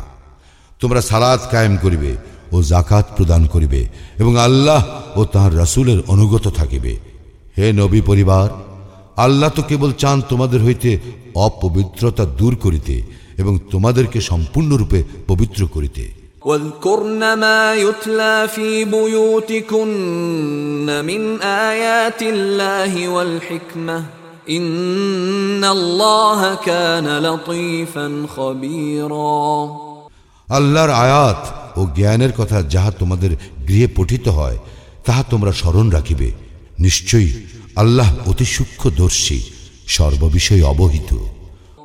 তোমরা 0.82 1.02
সালাত 1.02 1.42
কায়েম 1.52 1.76
করিবে 1.78 2.12
ও 2.52 2.58
জাকাত 2.64 3.06
প্রদান 3.18 3.42
করিবে 3.46 3.82
এবং 4.20 4.34
আল্লাহ 4.38 4.82
ও 5.16 5.22
তাহার 5.26 5.54
রাসূলের 5.58 6.00
অনুগত 6.08 6.46
থাকিবে 6.50 6.94
হে 7.58 7.68
নবী 7.74 8.00
পরিবার 8.02 8.48
আল্লাহ 9.20 9.50
তো 9.50 9.62
কেবল 9.62 9.92
চান 10.02 10.22
তোমাদের 10.30 10.62
হইতে 10.62 11.00
অপবিত্রতা 11.40 12.26
দূর 12.40 12.56
করিতে 12.56 13.04
এবং 13.38 13.60
তোমাদেরকে 13.72 14.22
সম্পূর্ণরূপে 14.22 15.04
পবিত্র 15.28 15.68
করিতে 15.76 16.06
واذكرن 16.46 17.36
ما 17.36 17.78
يتلى 17.78 18.48
في 18.48 18.88
بيوتكن 18.88 21.02
من 21.02 21.42
آيات 21.42 22.24
الله 22.24 23.08
والحكمة 23.08 24.04
إن 24.50 25.68
الله 25.68 26.56
كان 26.64 27.20
لطيفا 27.20 28.28
خبيرا 28.28 29.86
আল্লাহর 30.48 30.92
আয়াত 31.04 31.42
ও 31.78 31.88
জ্ঞানের 31.96 32.32
কথা 32.32 32.64
যাহা 32.74 32.92
তোমাদের 33.02 33.32
গৃহে 33.68 33.88
পঠিত 33.98 34.30
হয় 34.30 34.58
তাহা 35.06 35.24
তোমরা 35.24 35.52
স্মরণ 35.52 35.90
রাখিবে 35.90 36.32
নিশ্চয়ই 36.80 37.32
আল্লাহ 37.80 38.10
অতি 38.30 38.46
সূক্ষ্মদর্শী 38.56 39.40
সর্ববিষয়ে 39.88 40.66
অবহিত 40.74 41.12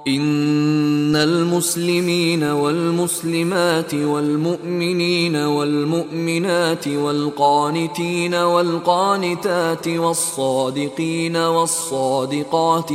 إن 0.09 1.17
المسلمين 1.17 2.43
والمسلمات 2.43 3.95
والمؤمنين 3.95 5.37
والمؤمنات 5.37 6.89
والقانتين 6.89 8.35
والقانتات 8.35 9.89
والصادقين 9.89 11.37
والصادقات 11.37 12.93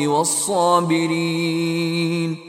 والصابرين 0.96 2.49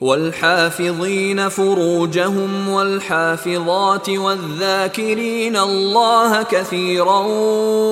والحافظين 0.00 1.48
فروجهم 1.48 2.68
والحافظات 2.68 4.08
والذاكرين 4.08 5.56
الله 5.58 6.42
كثيرا 6.42 7.20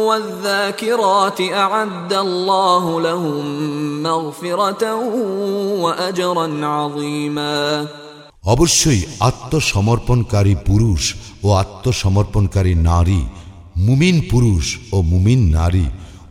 والذاكرات 0.09 1.41
أعد 1.41 2.13
الله 2.13 3.01
لهم 3.01 3.45
مغفرة 4.03 4.95
وأجرا 5.77 6.67
عظيما 6.67 7.87
অবশ্যই 8.45 9.01
আত্মসমর্পণকারী 9.21 10.55
পুরুষ 10.67 11.03
ও 11.45 11.49
আত্মসমর্পণকারী 11.55 12.75
নারী 12.83 13.21
মুমিন 13.77 14.17
পুরুষ 14.31 14.65
ও 14.93 14.97
মুমিন 15.03 15.41
নারী 15.51 15.87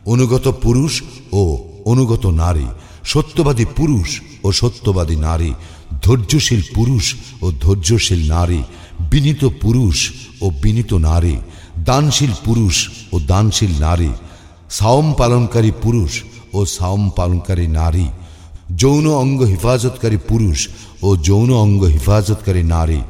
অনুগত 0.06 0.46
পুরুষ 0.64 0.92
ও 1.32 1.42
অনুগত 1.84 2.24
নারী 2.42 2.68
সত্যবাদী 3.03 3.65
পুরুষ 3.65 4.21
ও 4.43 4.51
সত্যবাদী 4.51 5.15
নারী, 5.15 5.53
ধৈর্যশীল 6.01 6.61
পুরুষ 6.75 7.15
ও 7.41 7.51
ধৈর্যশীল 7.51 8.27
নারী, 8.27 8.63
বিনীত 9.11 9.45
পুরুষ 9.45 10.11
ও 10.41 10.51
বিনীত 10.61 10.93
নারী, 10.93 11.37
দানশীল 11.77 12.33
পুরুষ 12.45 12.89
ও 13.13 13.19
দানশীল 13.19 13.79
নারী, 13.79 14.11
সাওম 14.69 15.13
পালনকারী 15.13 15.71
পুরুষ 15.71 16.23
ও 16.53 16.65
সাওম 16.65 17.09
পালনকারী 17.09 17.67
নারী, 17.67 18.07
যৌন 18.75 19.07
অঙ্গ 19.07 19.43
হেফাজতকারী 19.43 20.17
পুরুষ 20.17 20.67
ও 21.01 21.15
যৌন 21.15 21.49
অঙ্গ 21.51 21.83
হেফাজতকারী 21.83 22.63
নারী, 22.63 23.01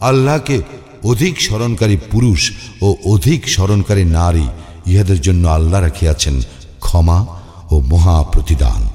আল্লাহকে 0.00 0.62
অধিক 1.04 1.40
স্মরণকারী 1.40 1.96
পুরুষ 2.10 2.52
ও 2.82 2.96
অধিক 3.04 3.48
স্মরণকারী 3.48 4.04
নারী, 4.04 4.46
ইহাদের 4.86 5.20
জন্য 5.20 5.48
আল্লাহ 5.48 5.80
রাখিয়াছেন 5.80 6.42
ক্ষমা 6.80 7.26
ও 7.70 7.80
মহা 7.80 8.22
প্রতিদান 8.22 8.93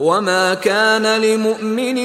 وما 0.00 0.54
كان 0.54 1.20
لمؤمن 1.20 1.98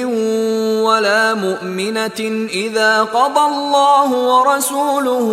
ولا 0.84 1.34
مؤمنة 1.34 2.20
إذا 2.64 3.02
قضى 3.02 3.44
الله 3.52 4.08
ورسوله 4.30 5.28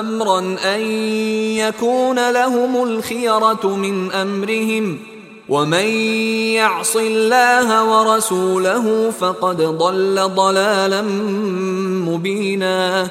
أمرا 0.00 0.38
أن 0.74 0.80
يكون 1.56 2.30
لهم 2.30 2.82
الخيرة 2.82 3.64
من 3.66 4.12
أمرهم 4.12 4.98
ومن 5.48 5.86
يعص 6.54 6.96
الله 6.96 7.68
ورسوله 7.84 9.10
فقد 9.10 9.56
ضل 9.56 10.16
ضلالا 10.36 11.02
مبينا 12.08 13.08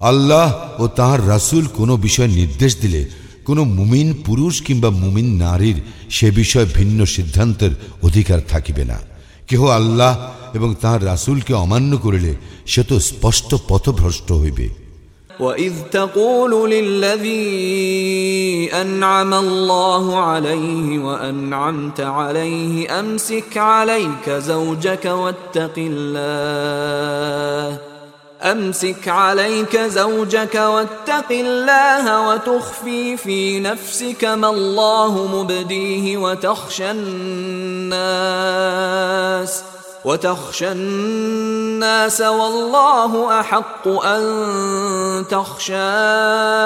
আল্লাহ 0.00 0.48
ও 0.78 0.84
তাহার 0.98 1.20
রাসূল 1.28 1.64
কোনো 1.78 1.94
বিষয় 1.96 2.28
নির্দেশ 2.40 2.72
দিলে 2.80 3.02
কোনো 3.44 3.62
মুমিন 3.76 4.14
পুরুষ 4.24 4.62
কিংবা 4.62 4.90
মুমিন 5.02 5.38
নারীর 5.38 5.76
সে 6.08 6.30
বিষয়ে 6.30 6.66
ভিন্ন 6.74 7.06
সিদ্ধান্তের 7.06 7.70
অধিকার 8.02 8.40
থাকিবে 8.48 8.84
না 8.84 8.98
কেহ 9.46 9.70
আল্লাহ 9.70 10.32
এবং 10.54 10.74
তাহার 10.80 11.04
রাসূলকে 11.04 11.54
অমান্য 11.54 11.98
করিলে 11.98 12.34
সে 12.66 12.84
তো 12.84 13.00
স্পষ্ট 13.00 13.54
পথভ্রষ্ট 13.68 14.32
হইবে 14.32 14.68
وإذ 15.40 15.72
تقول 15.90 16.70
للذي 16.70 18.70
أنعم 18.74 19.36
الله 19.36 20.20
عليه 20.20 20.98
وأنعمت 20.98 22.00
عليه 22.00 23.00
أمسك 23.00 23.58
عليك 23.74 24.30
زوجك 24.30 25.14
واتق 25.14 25.74
الله 25.78 27.78
أمسك 28.45 29.07
عليك 29.07 29.77
زوجك 29.77 30.55
واتق 30.55 31.31
الله 31.31 32.29
وتخفي 32.29 33.17
في 33.17 33.59
نفسك 33.59 34.25
ما 34.25 34.49
الله 34.49 35.27
مبديه 35.27 36.17
وتخشى 36.17 36.91
الناس 36.91 38.03
وتخشى 40.05 40.71
الناس 40.71 42.21
والله 42.21 43.39
أحق 43.39 43.87
أن 43.87 45.25
تخشاه 45.29 46.65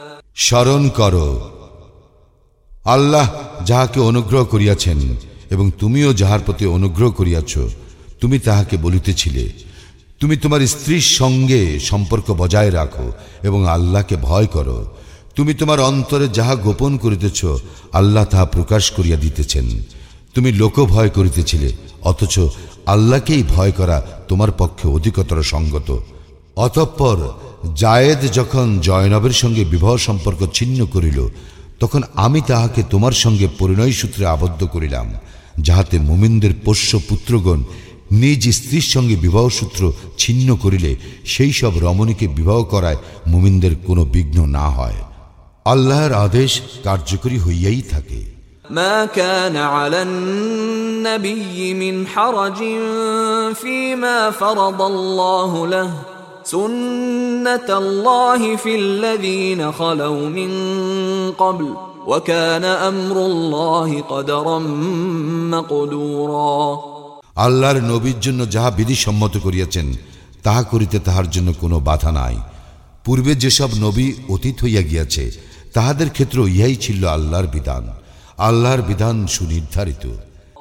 স্মরণ 0.45 0.83
কর। 0.89 1.15
আল্লাহ 2.85 3.27
যাহাকে 3.65 3.99
অনুগ্রহ 3.99 4.43
করিয়াছেন 4.43 4.99
এবং 5.49 5.71
তুমিও 5.79 6.13
যাহার 6.13 6.41
প্রতি 6.45 6.65
অনুগ্রহ 6.65 7.09
করিয়াছ, 7.11 7.53
তুমি 8.21 8.37
তাহাকে 8.39 8.75
বলিতেছিলে, 8.77 9.45
তুমি 10.19 10.35
তোমার 10.37 10.61
স্ত্রীর 10.67 11.05
সঙ্গে 11.19 11.61
সম্পর্ক 11.79 12.27
বজায় 12.31 12.71
রাখো 12.71 13.07
এবং 13.43 13.59
আল্লাহকে 13.67 14.15
ভয় 14.21 14.45
করো। 14.45 14.79
তুমি 15.35 15.53
তোমার 15.53 15.79
অন্তরে 15.79 16.27
যাহা 16.27 16.55
গোপন 16.55 16.91
করিতেছ, 16.97 17.39
আল্লাহ 17.93 18.25
তাহা 18.25 18.45
প্রকাশ 18.45 18.83
করিয়া 18.91 19.17
দিতেছেন। 19.17 19.65
তুমি 20.35 20.49
লোক 20.51 20.75
ভয় 20.93 21.09
করিতেছিলে, 21.09 21.69
অথচ 22.01 22.35
আল্লাহকেই 22.85 23.43
ভয় 23.55 23.71
করা 23.71 23.97
তোমার 24.27 24.51
পক্ষে 24.51 24.85
অধিকতর 24.87 25.39
সঙ্গত। 25.43 25.89
অতঃপর 26.55 27.17
জায়েদ 27.74 28.20
যখন 28.32 28.66
জয়নবের 28.80 29.34
সঙ্গে 29.42 29.62
বিবাহ 29.64 29.94
সম্পর্ক 30.06 30.40
ছিন্ন 30.52 30.78
করিল 30.94 31.18
তখন 31.80 32.02
আমি 32.16 32.40
তাহাকে 32.40 32.80
তোমার 32.90 33.14
সঙ্গে 33.14 33.46
পরিণয় 33.58 33.94
সূত্রে 34.00 34.24
আবদ্ধ 34.26 34.60
করিলাম 34.64 35.06
যাহাতে 35.58 35.96
মুমিনদের 36.00 36.52
পোষ্য 36.64 36.90
পুত্রগণ 37.08 37.60
নিজ 38.12 38.42
স্ত্রীর 38.50 38.86
সঙ্গে 38.94 39.16
বিবাহ 39.16 39.46
সূত্র 39.48 39.82
ছিন্ন 40.18 40.48
করিলে 40.56 40.90
সেই 41.24 41.52
সব 41.52 41.72
রমণীকে 41.78 42.26
বিবাহ 42.28 42.60
করায় 42.64 42.98
মুমিনদের 43.26 43.74
কোনো 43.86 44.02
বিঘ্ন 44.04 44.38
না 44.48 44.66
হয় 44.68 44.98
আল্লাহর 45.66 46.12
আদেশ 46.26 46.52
কার্যকরী 46.84 47.36
হইয়াই 47.38 47.82
থাকে 47.90 48.20
ما 48.70 49.06
كان 49.06 49.56
على 49.56 50.02
النبي 50.02 51.74
من 51.74 52.06
حرج 52.06 52.58
فيما 53.54 54.18
فرض 54.32 54.82
الله 54.82 55.66
له 55.66 55.90
سنة 56.44 57.29
الله 57.70 58.56
في 58.56 58.72
الذين 58.76 59.72
خلوا 59.72 60.28
من 60.28 60.50
قبل 61.32 61.74
وكان 62.06 62.64
أمر 62.64 63.16
الله 63.22 63.88
قدرا 64.02 64.58
مقدورا 65.50 66.56
আল্লাহর 67.36 67.78
নবীর 67.92 68.18
জন্য 68.20 68.40
যাহা 68.54 68.70
বিধি 68.70 68.96
সম্মত 68.96 69.34
করিয়াছেন 69.36 69.86
তাহা 70.42 70.62
করিতে 70.62 70.96
তাহার 70.98 71.26
জন্য 71.30 71.48
কোনো 71.60 71.76
বাধা 71.80 72.10
নাই 72.12 72.36
পূর্বে 73.04 73.32
যেসব 73.34 73.70
নবী 73.84 74.06
অতীত 74.28 74.56
হইয়া 74.62 74.82
গিয়াছে 74.90 75.24
তাহাদের 75.74 76.08
ক্ষেত্র 76.10 76.38
ইহাই 76.48 76.76
ছিল 76.76 77.00
আল্লাহর 77.06 77.48
বিধান 77.56 77.84
আল্লাহর 78.38 78.82
বিধান 78.82 79.16
সুনির্ধারিত 79.26 80.04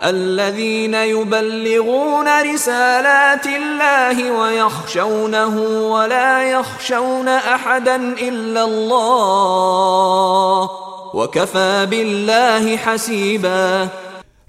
الذين 0.03 0.93
يبلغون 0.93 2.53
رسالات 2.53 3.47
الله 3.47 4.31
ويخشونه 4.31 5.57
ولا 5.87 6.51
يخشون 6.51 7.27
احدا 7.27 7.95
الا 8.19 8.65
الله 8.65 10.69
وكفى 11.13 11.85
بالله 11.85 12.77
حسيبا 12.77 13.89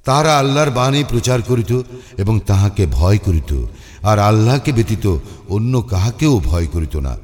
তাহারা 0.07 0.39
আল্লাহর 0.39 0.71
বাণী 0.71 1.05
প্রচার 1.05 1.43
করিত 1.43 1.83
এবং 2.19 2.41
তাহাকে 2.47 2.87
ভয় 2.99 3.19
করিত 3.27 3.53
আর 4.03 4.21
আল্লাহকে 4.21 4.73
ব্যতীত 4.73 5.19
অন্য 5.49 5.85
কাহাকেও 5.91 6.41
ভয় 6.41 6.67
করিত 6.75 6.97
না 7.07 7.17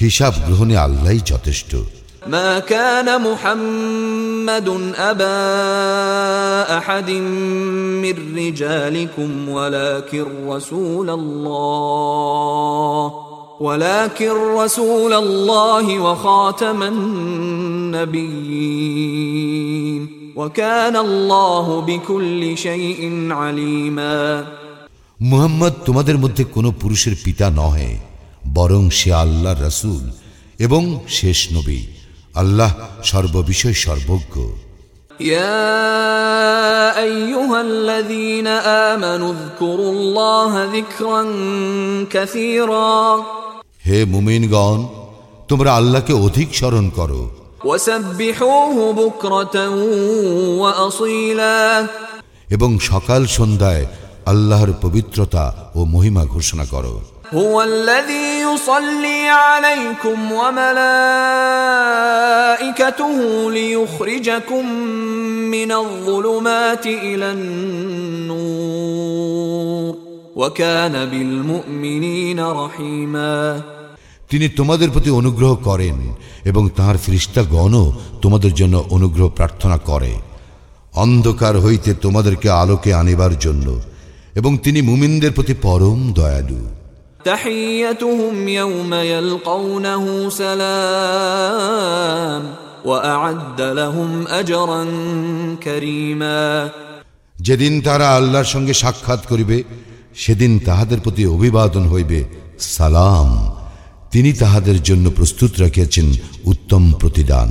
হিসাব 0.00 0.32
গ্রহণে 0.46 0.76
আল্লাহই 0.76 1.20
যথেষ্ট 1.26 1.76
ما 2.26 2.58
كان 2.58 3.22
محمد 3.22 4.68
ابا 4.96 6.78
احد 6.78 7.10
من 7.10 8.16
رجالكم 8.36 9.48
ولكن 9.48 10.24
رسول 10.48 11.10
الله 11.10 11.70
ولكن 13.60 14.30
رسول 14.56 15.12
الله 15.12 15.98
وخاتم 15.98 16.82
النبيين 19.10 20.32
وكان 20.36 20.96
الله 20.96 21.80
بكل 21.80 22.56
شيء 22.58 23.28
عليما 23.30 24.44
মুহাম্মদ 25.20 25.74
তোমাদের 25.86 26.16
মধ্যে 26.18 26.44
কোনো 26.44 26.70
পুরুষের 26.80 27.14
পিতা 27.24 27.46
নহে 27.50 27.90
বরং 28.54 28.82
সে 28.90 29.10
আল্লাহ 29.14 29.54
রসুল 29.66 30.04
এবং 30.58 30.82
শেষ 31.18 31.40
নবী 31.52 31.80
আল্লাহ 32.34 32.70
সর্ববিষয় 33.02 33.76
সর্বজ্ঞ 33.86 34.34
يا 35.20 35.70
ايها 36.98 37.58
الذين 37.60 38.48
امنوا 38.86 39.32
اذكروا 39.32 39.92
الله 39.92 40.52
ذكرا 40.76 41.22
كثيرا 42.10 42.98
হে 43.86 43.98
মুমিনগণ 44.14 44.78
তোমরা 45.50 45.70
আল্লাহকে 45.78 46.12
অধিক 46.26 46.48
স্মরণ 46.54 46.86
করো 46.98 47.22
وسبحوه 47.64 48.76
بكره 48.92 49.56
واصيلا 50.62 51.58
এবং 52.50 52.70
সকাল 52.90 53.22
সন্ধ্যায় 53.36 53.84
আল্লাহর 54.26 54.70
পবিত্রতা 54.84 55.44
ও 55.74 55.80
মহিমা 55.84 56.22
ঘোষণা 56.34 56.64
করো 56.74 56.94
هو 57.34 57.62
الذي 57.62 58.40
يصلي 58.44 59.28
عليكم 59.28 60.32
وملائكته 60.32 60.70
ليخرجكم 63.52 64.64
من 65.50 65.72
الظلمات 65.74 66.86
الى 66.86 67.32
النور 67.32 68.90
وكان 70.36 71.06
بالمؤمنين 71.06 72.40
رحيما 72.40 73.62
তিনি 74.30 74.46
তোমাদের 74.48 74.88
প্রতি 74.90 75.10
অনুগ্রহ 75.10 75.52
করেন 75.68 75.96
এবং 76.44 76.62
তাহার 76.76 76.96
ফিরিস্তাগণও 76.98 77.84
তোমাদের 78.22 78.52
জন্য 78.54 78.76
অনুগ্রহ 78.90 79.26
প্রার্থনা 79.28 79.76
করে 79.90 80.12
অন্ধকার 80.94 81.54
হইতে 81.60 81.90
তোমাদেরকে 81.94 82.48
আলোকে 82.52 82.90
আনিবার 82.94 83.32
জন্য 83.38 83.66
এবং 84.34 84.52
তিনি 84.58 84.80
মুমিনদের 84.82 85.32
প্রতি 85.32 85.54
পরম 85.62 85.98
দয়ালু 86.12 86.60
تحيتهم 87.24 88.48
يوم 88.50 88.94
يلقونه 88.94 90.28
سلام 90.30 91.62
واعد 92.84 93.60
لهم 93.60 94.26
اجرا 94.30 94.86
كريما 95.62 96.70
যেদিন 97.36 97.74
তারা 97.80 98.06
আল্লাহর 98.18 98.48
সঙ্গে 98.54 98.74
সাক্ষাৎ 98.82 99.20
করিবে 99.30 99.58
সেদিন 100.14 100.52
তাহাদের 100.68 100.98
প্রতি 101.04 101.22
অভিবাদন 101.36 101.84
হইবে 101.92 102.20
সালাম 102.68 103.28
তিনি 104.12 104.30
তাহাদের 104.32 104.78
জন্য 104.82 105.06
প্রস্তুত 105.18 105.52
রাখিয়াছেন 105.62 106.06
উত্তম 106.52 106.82
প্রতিদান 107.00 107.50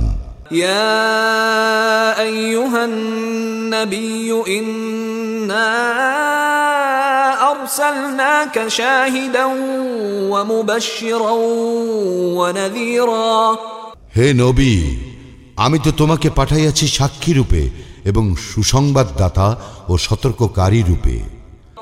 يا 0.64 2.20
ايها 2.20 2.80
النبي 2.84 4.28
انا 4.48 6.13
ارسلناك 7.64 8.68
شاهدا 8.68 9.44
ومبشرا 10.32 11.34
ونذيرا 12.38 13.56
হে 14.16 14.26
নবী 14.34 14.74
আমি 15.64 15.78
তো 15.84 15.90
তোমাকে 15.92 16.28
পাঠাইয়াছি 16.38 16.84
সাক্ষী 16.96 17.32
রূপে 17.32 17.62
এবং 18.04 18.24
সুসংবাদদাতা 18.48 19.48
ও 19.88 19.92
সতর্ককারী 20.06 20.80
রূপে 20.88 21.16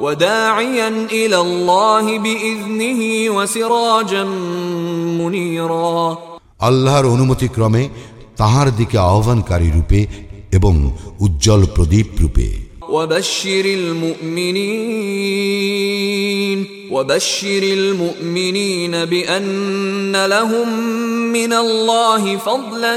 وداعيا 0.01 0.89
الى 1.13 1.39
الله 1.39 2.07
باذنه 2.19 3.01
وسراجا 3.37 4.25
منيرا 5.21 5.99
আল্লাহর 6.61 7.07
অনুমতি 7.07 7.49
ক্রমে 7.49 7.83
তাহার 8.37 8.69
দিকে 8.77 8.97
আহ্বানকারী 9.11 9.69
রূপে 9.77 10.01
এবং 10.53 10.75
উজ্জ্বল 11.19 11.63
প্রদীপ 11.75 12.09
রূপে 12.21 12.47
وبشر 12.93 13.65
المؤمنين 15.69 16.67
وبشر 16.91 17.63
المؤمنين 17.63 19.05
بان 19.05 20.27
لهم 20.27 20.69
من 21.33 21.53
الله 21.53 22.37
فضلا 22.37 22.97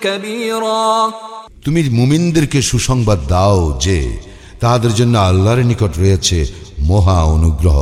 كبيرا 0.00 1.12
তুমি 1.66 1.80
মুমিনদেরকে 1.90 2.58
সুসংবাদ 2.70 3.20
দাও 3.28 3.60
যে 3.84 3.98
তাহাদের 4.62 4.92
জন্য 4.98 5.14
আল্লাহর 5.30 5.60
নিকট 5.70 5.92
রয়েছে 6.02 6.38
মহা 6.90 7.18
অনুগ্রহ 7.36 7.78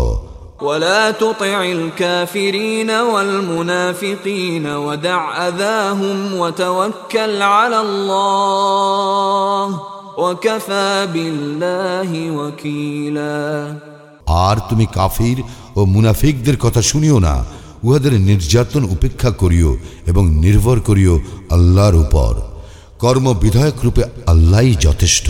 ولا 0.62 1.10
تطع 1.10 1.64
الكافرين 1.64 2.90
والمنافقين 2.90 4.66
ودع 4.66 5.48
اذاهم 5.48 6.34
وتوكل 6.34 7.42
على 7.42 7.80
الله 7.80 9.64
وكفى 9.64 9.68
بالله 9.70 9.80
وكيلا 9.80 9.93
আর 14.25 14.57
তুমি 14.69 14.85
কাফির 14.85 15.43
ও 15.75 15.85
মুনাফিকদের 15.85 16.57
কথা 16.57 16.81
শুনিও 16.81 17.19
না, 17.19 17.45
উহাদের 17.83 18.13
নির্যাতন 18.13 18.83
উপেক্ষা 18.83 19.31
করিও 19.31 19.77
এবং 20.05 20.29
নির্ভর 20.29 20.79
করিও 20.79 21.21
আল্লাহর 21.49 21.95
উপর। 21.95 22.41
কর্ম 22.99 23.33
বিধায়ক 23.33 23.73
রূপে 23.83 24.03
আল্লাহই 24.25 24.75
যথেষ্ট। 24.79 25.29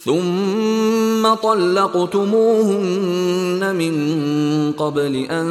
ثم 0.00 1.34
طلقتموهن 1.46 2.96
من 3.76 3.94
قبل 4.72 5.16
ان 5.30 5.46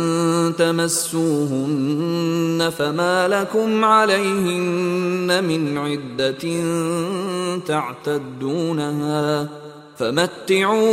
تمسوهن 0.58 2.70
فما 2.78 3.28
لكم 3.28 3.86
عليهن 3.86 5.44
من 5.44 5.78
عده 5.78 6.44
تعتدونها 7.68 9.48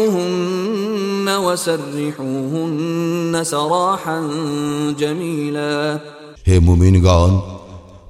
فمتعوهن 0.02 1.36
وسرحوهن 1.38 3.44
سراحا 3.44 4.20
جميلا 4.98 5.98
হে 6.48 6.56
মুমিনগণ 6.68 7.32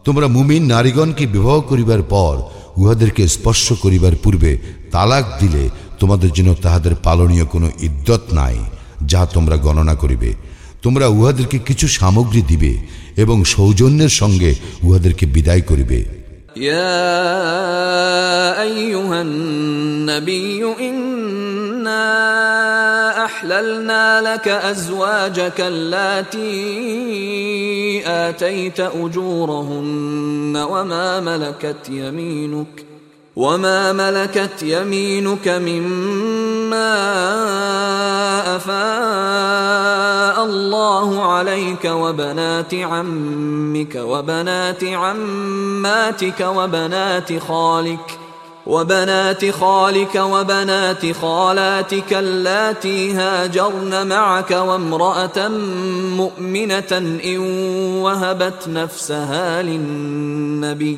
তোমরা 0.07 0.27
মুমিন 0.37 0.63
নারীগণকে 0.73 1.25
বিবাহ 1.27 1.61
করিবার 1.71 2.03
পর 2.09 2.37
উহাদেরকে 2.78 3.28
স্পর্শ 3.28 3.74
করিবার 3.74 4.16
পূর্বে 4.24 4.58
তালাক 4.92 5.26
দিলে 5.40 5.70
তোমাদের 6.00 6.32
জন্য 6.32 6.56
তাহাদের 6.62 6.96
পালনীয় 7.04 7.46
কোনো 7.46 7.72
ইদ্যত 7.80 8.22
নাই 8.34 8.58
যা 9.06 9.26
তোমরা 9.26 9.58
গণনা 9.58 9.96
করিবে। 9.96 10.34
তোমরা 10.82 11.08
উহাদেরকে 11.08 11.60
কিছু 11.60 11.88
সামগ্রী 11.88 12.42
দিবে 12.42 12.78
এবং 13.18 13.44
সৌজন্যের 13.44 14.10
সঙ্গে 14.10 14.56
উহাদেরকে 14.84 15.26
বিদায় 15.26 15.62
করিবে। 15.62 16.17
يا 16.62 17.02
أيها 18.62 19.22
النبي 19.22 20.66
إنا 20.80 22.06
أحللنا 23.26 24.22
لك 24.34 24.48
أزواجك 24.48 25.62
اللاتي 25.62 26.48
آتيت 28.08 28.80
أجورهن 28.80 30.66
وما 30.70 31.20
ملكت 31.20 31.90
يمينك 31.90 32.87
وما 33.38 33.94
ملكت 33.94 34.64
يمينك 34.64 35.48
مما 35.48 36.96
افاء 38.56 40.46
الله 40.46 41.34
عليك 41.34 41.86
وبنات 41.86 42.74
عمك 42.74 43.96
وبنات 43.96 44.84
عماتك 44.84 46.40
وبنات 46.40 47.40
خالك 47.40 48.20
وبنات 48.66 49.50
خالك 49.52 50.16
وبنات 50.16 51.12
خالاتك 51.22 52.14
اللاتي 52.14 53.14
هاجرن 53.14 54.08
معك 54.08 54.52
وامرأة 54.52 55.48
مؤمنة 56.18 57.20
إن 57.26 57.40
وهبت 58.02 58.68
نفسها 58.68 59.62
للنبي 59.62 60.98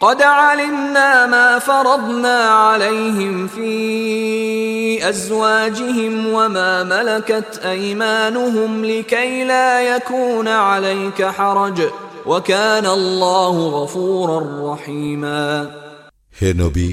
قد 0.00 0.22
علمنا 0.22 1.26
ما 1.26 1.58
فرضنا 1.60 2.38
عليهم 2.44 3.46
في 3.48 5.08
أزواجهم 5.08 6.26
وما 6.26 6.84
ملكت 6.84 7.60
أيمانهم 7.64 8.84
لكي 8.84 9.44
لا 9.44 9.96
يكون 9.96 10.48
عليك 10.48 11.24
حرج 11.24 11.78
وكان 12.26 12.86
الله 12.88 13.56
غفورا 13.76 14.38
رحيما 14.72 15.70
হে 16.40 16.48
নবী 16.62 16.88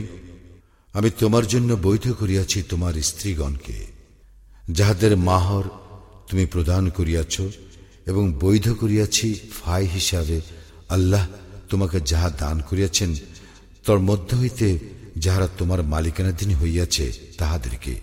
আমি 0.93 1.09
তোমার 1.19 1.45
জন্য 1.53 1.69
বৈধ 1.85 2.05
করিয়াছি 2.21 2.57
তোমার 2.71 2.93
স্ত্রীগণকে 3.09 3.77
যাহাদের 4.69 5.13
মাহর 5.29 5.65
তুমি 6.29 6.45
প্রদান 6.45 6.83
করিয়াছ 6.97 7.35
এবং 8.07 8.23
বৈধ 8.43 8.67
করিয়াছি 8.81 9.27
ফাই 9.59 9.83
হিসাবে 9.95 10.37
আল্লাহ 10.89 11.23
তোমাকে 11.74 11.98
যাহা 12.10 12.28
দান 12.42 12.56
করিয়াছেন, 12.68 13.10
তোর 13.86 13.98
মধ্য 14.08 14.28
হইতে 14.40 14.68
যাহারা 15.24 15.48
তোমার 15.58 15.80
মালিকানাধীন 15.92 16.50
হইয়াছে 16.60 17.06
তাহাদেরকে, 17.38 17.94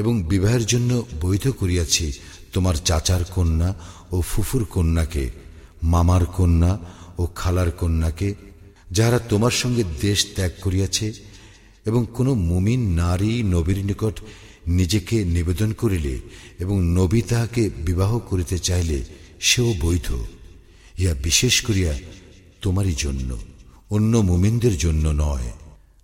এবং 0.00 0.14
বিবাহের 0.30 0.64
জন্য 0.66 0.90
বৈধ 1.20 1.44
করিয়াছি 1.60 2.06
তোমার 2.54 2.76
চাচার 2.88 3.22
কন্যা 3.34 3.70
ও 4.14 4.16
ফুফুর 4.30 4.62
কন্যাকে, 4.64 5.24
মামার 5.92 6.24
কন্যা 6.36 6.72
ও 7.18 7.22
খালার 7.40 7.70
কন্যাকে, 7.80 8.28
যাহারা 8.90 9.18
তোমার 9.30 9.54
সঙ্গে 9.62 9.82
দেশ 10.00 10.18
ত্যাগ 10.34 10.52
করিয়াছে, 10.64 11.06
এবং 11.88 12.00
কোন 12.16 12.28
মুমিন 12.50 12.80
নারী 13.02 13.32
নবীর 13.54 13.80
নিকট 13.84 14.16
নিজেকে 14.78 15.16
নিবেদন 15.36 15.70
করিলে 15.72 16.14
এবং 16.62 16.76
নবী 16.98 17.20
তাহাকে 17.30 17.62
বিবাহ 17.88 18.12
করিতে 18.30 18.56
চাইলে 18.58 18.98
সেও 19.48 19.70
বৈধ। 19.84 20.08
ইহা 21.00 21.14
বিশেষ 21.26 21.54
করিয়া 21.66 21.92
তোমারই 22.63 22.95
জন্য 22.95 23.29
অন্য 23.91 24.13
মুমিনদের 24.21 24.75
জন্য 24.77 25.05
নয় 25.23 25.49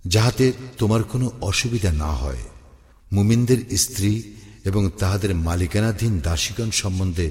যাহাতে 0.03 0.45
তোমার 0.77 1.01
কোনো 1.03 1.27
অসুবিধা 1.41 1.91
না 1.93 2.11
হয় 2.13 2.43
মুমিনদের 3.11 3.59
স্ত্রী 3.77 4.11
এবং 4.65 4.83
তাহাদের 4.99 5.31
মালিকানাধীন 5.47 6.13
দাসীগণ 6.21 6.69
সম্বন্ধে 6.71 7.27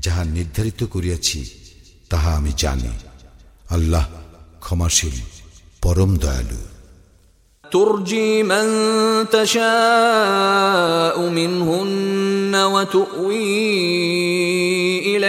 যাহা 0.00 0.22
নির্ধারিত 0.36 0.80
করিয়াছি 0.84 1.40
তাহা 2.10 2.30
আমি 2.36 2.52
জানি 2.58 2.92
আল্লাহ 3.70 4.04
ক্ষমাশীল 4.60 5.16
পরম 5.82 6.12
দয়ালু 6.16 6.60
ترجي 7.64 8.42
من 8.44 8.66
تشاء 9.28 11.16
منهن 11.30 12.54
وتؤوي 12.64 14.49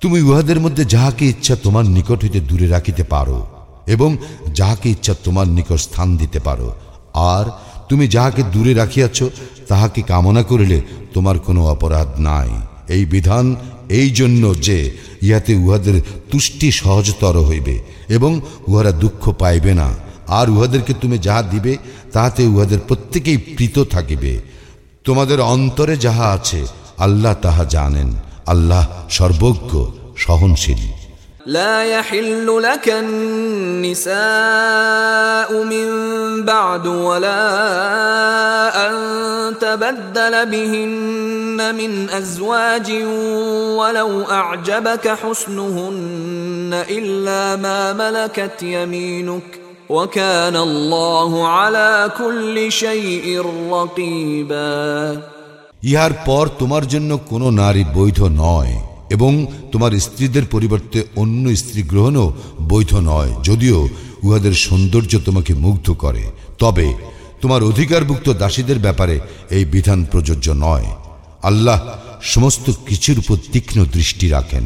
তুমি 0.00 0.20
উহাদের 0.20 0.60
মধ্যে 0.60 0.84
যাহাকে 0.84 1.26
ইচ্ছা 1.26 1.56
তোমার 1.62 1.84
নিকট 1.84 2.22
হইতে 2.22 2.40
দূরে 2.40 2.66
রাখিতে 2.68 3.04
পারো 3.04 3.46
এবং 3.86 4.16
যাহাকে 4.54 4.90
ইচ্ছা 4.90 5.14
তোমার 5.24 5.48
নিকট 5.48 5.72
স্থান 5.72 6.16
দিতে 6.16 6.40
পারো। 6.40 6.72
আর 7.14 7.44
তুমি 7.88 8.08
যাহাকে 8.08 8.42
দূরে 8.42 8.74
রাখিয়াছ, 8.74 9.22
তাহাকে 9.68 10.02
কামনা 10.02 10.42
করিলে 10.42 10.80
তোমার 11.14 11.38
কোনো 11.38 11.66
অপরাধ 11.66 12.08
নাই। 12.18 12.50
এই 12.88 13.04
বিধান 13.04 13.56
এই 13.88 14.10
জন্য 14.10 14.54
যে 14.60 14.90
ইহাতে 15.22 15.54
উহাদের 15.54 16.00
তুষ্টি 16.30 16.72
সহজতর 16.72 17.40
হইবে 17.40 17.78
এবং 18.08 18.40
উহারা 18.68 18.92
দুঃখ 18.92 19.30
পাইবে 19.38 19.74
না। 19.74 19.94
আর 20.28 20.50
উহাদেরকে 20.50 20.94
তুমি 20.94 21.18
যাহা 21.18 21.42
দিবে, 21.42 21.76
তাহাতে 22.12 22.46
উহাদের 22.46 22.78
প্রত্যেকেই 22.88 23.36
প্রীত 23.36 23.82
থাকিবে। 23.84 24.51
তোমাদের 25.05 25.39
অন্তরে 25.53 25.95
যাহা 25.97 26.27
আছে 26.33 26.61
আল্লাহ 26.97 27.33
তাহা 27.41 27.63
জানেন 27.75 28.09
আল্লাহ 28.45 28.83
সর্বজ্ঞ 29.09 29.71
সহনশীল 30.15 30.81
لا 31.47 31.83
يحل 31.83 32.47
لك 32.61 32.89
النساء 32.89 34.13
من 35.63 35.87
بعد 36.43 36.87
ولا 36.87 37.47
أن 38.87 38.93
تبدل 39.57 40.45
بهن 40.45 41.75
من 41.75 42.09
أزواج 42.09 42.91
ولو 43.79 44.11
أعجبك 44.23 45.07
حسنهن 45.07 46.85
إلا 46.89 47.55
ما 47.55 47.93
ملكت 47.93 48.63
يمينك 48.63 49.60
وكان 49.91 50.55
الله 50.57 51.47
على 51.49 52.11
كل 52.17 52.55
شيء 52.73 53.25
رقيبا 53.71 54.77
ইহার 55.83 56.13
পর 56.25 56.45
তোমার 56.59 56.83
জন্য 56.87 57.11
কোনো 57.29 57.47
নারী 57.61 57.83
বৈধ 57.95 58.19
নয় 58.43 58.73
এবং 59.09 59.31
তোমার 59.71 59.91
স্ত্রীদের 59.99 60.45
পরিবর্তে 60.45 60.99
অন্য 61.15 61.45
স্ত্রী 61.55 61.81
গ্রহণও 61.83 62.27
বৈধ 62.69 62.91
নয় 63.09 63.31
যদিও 63.43 63.79
উহাদের 64.23 64.53
সৌন্দর্য 64.65 65.13
তোমাকে 65.25 65.53
মুগ্ধ 65.55 65.87
করে 66.03 66.23
তবে 66.59 66.87
তোমার 67.41 67.61
অধিকারভুক্ত 67.63 68.27
দাসীদের 68.33 68.79
ব্যাপারে 68.79 69.15
এই 69.49 69.63
বিধান 69.65 69.99
প্রযোজ্য 70.11 70.47
নয় 70.65 70.87
আল্লাহ 71.41 71.79
সমস্ত 72.23 72.65
কিছুর 72.87 73.17
উপর 73.19 73.37
তীক্ষ্ণ 73.51 73.79
দৃষ্টি 73.93 74.27
রাখেন 74.29 74.65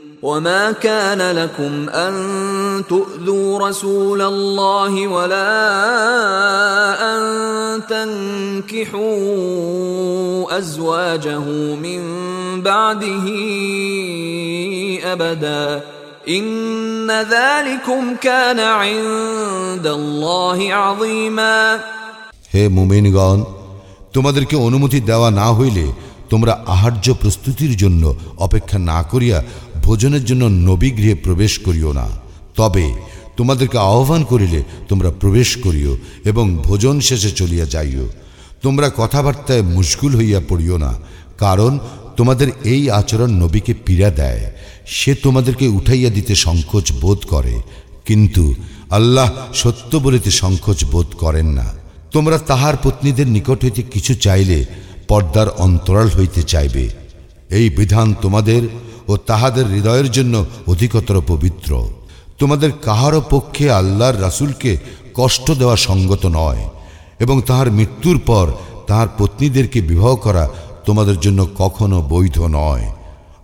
وما 0.22 0.72
كان 0.72 1.20
لكم 1.36 1.88
ان 1.88 2.14
تؤذوا 2.88 3.68
رسول 3.68 4.22
الله 4.22 5.08
ولا 5.08 5.52
ان 7.12 7.22
تنكحوا 9.26 10.58
ازواجه 10.58 11.44
من 11.76 12.02
بعده 12.62 13.26
أبدا 15.12 15.82
إن 16.28 17.10
ذلكم 17.10 18.02
كان 18.20 18.60
عند 18.60 19.86
الله 19.86 20.74
عظيما 20.74 21.80
হে 22.54 22.62
মুমিনগণ 22.78 23.38
তোমাদেরকে 24.14 24.56
অনুমতি 24.66 24.98
দেওয়া 25.00 25.28
না 25.40 25.48
হইলে 25.58 25.86
তোমরা 26.30 26.52
আহার্য 26.66 27.06
প্রস্তুতির 27.22 27.72
জন্য 27.76 28.02
অপেক্ষা 28.46 28.78
না 28.90 28.98
করিয়া 29.10 29.38
ভোজনের 29.85 30.23
জন্য 30.29 30.43
নবী 30.69 30.89
গৃহে 30.97 31.15
প্রবেশ 31.25 31.53
করিও 31.65 31.91
না। 31.99 32.07
তবে 32.59 32.85
তোমাদেরকে 33.37 33.77
আহ্বান 33.91 34.21
করিলে 34.31 34.59
তোমরা 34.89 35.09
প্রবেশ 35.21 35.49
করিও 35.65 35.93
এবং 36.31 36.45
ভোজন 36.65 36.95
শেষে 37.07 37.31
চলিয়া 37.39 37.65
যাইও। 37.73 38.05
তোমরা 38.63 38.87
কথাবার্তায় 39.01 39.63
মুশগুল 39.75 40.11
হইয়া 40.19 40.39
পড়িও 40.49 40.77
না, 40.85 40.91
কারণ 41.43 41.71
তোমাদের 42.17 42.47
এই 42.73 42.83
আচরণ 42.99 43.29
নবীকে 43.43 43.73
পীড়া 43.85 44.09
দেয়। 44.21 44.43
সে 44.97 45.11
তোমাদেরকে 45.23 45.65
উঠাইয়া 45.77 46.09
দিতে 46.17 46.33
সংকোচ 46.45 46.85
বোধ 47.01 47.19
করে, 47.33 47.55
কিন্তু 48.07 48.43
আল্লাহ 48.97 49.27
সত্য 49.61 49.91
বলিতে 50.05 50.29
সংকোচ 50.43 50.79
বোধ 50.93 51.09
করেন 51.23 51.47
না। 51.59 51.67
তোমরা 52.11 52.37
তাহার 52.49 52.75
পত্নীদের 52.83 53.27
নিকট 53.35 53.59
হইতে 53.65 53.81
কিছু 53.93 54.13
চাইলে 54.25 54.57
পর্দার 55.09 55.47
অন্তরাল 55.65 56.07
হইতে 56.17 56.41
চাইবে। 56.43 56.85
এই 57.57 57.67
বিধান 57.77 58.07
তোমাদের 58.23 58.61
ও 59.11 59.17
তাহাদের 59.17 59.65
হৃদয়ের 59.65 60.11
জন্য 60.11 60.45
অধিকতর 60.67 61.21
পবিত্র। 61.27 61.71
তোমাদের 62.39 62.71
কাহারও 62.81 63.21
পক্ষে 63.29 63.71
আল্লাহর 63.71 64.21
রাসুলকে 64.21 64.77
কষ্ট 65.13 65.51
দেওয়া 65.51 65.75
সঙ্গত 65.75 66.25
নয় 66.25 66.69
এবং 67.19 67.41
তাহার 67.41 67.71
মৃত্যুর 67.71 68.19
পর 68.25 68.51
তাহার 68.87 69.07
পত্নীদেরকে 69.17 69.81
বিবাহ 69.81 70.15
করা 70.15 70.49
তোমাদের 70.85 71.19
জন্য 71.19 71.47
কখনো 71.57 72.01
বৈধ 72.01 72.39
নয়। 72.39 72.85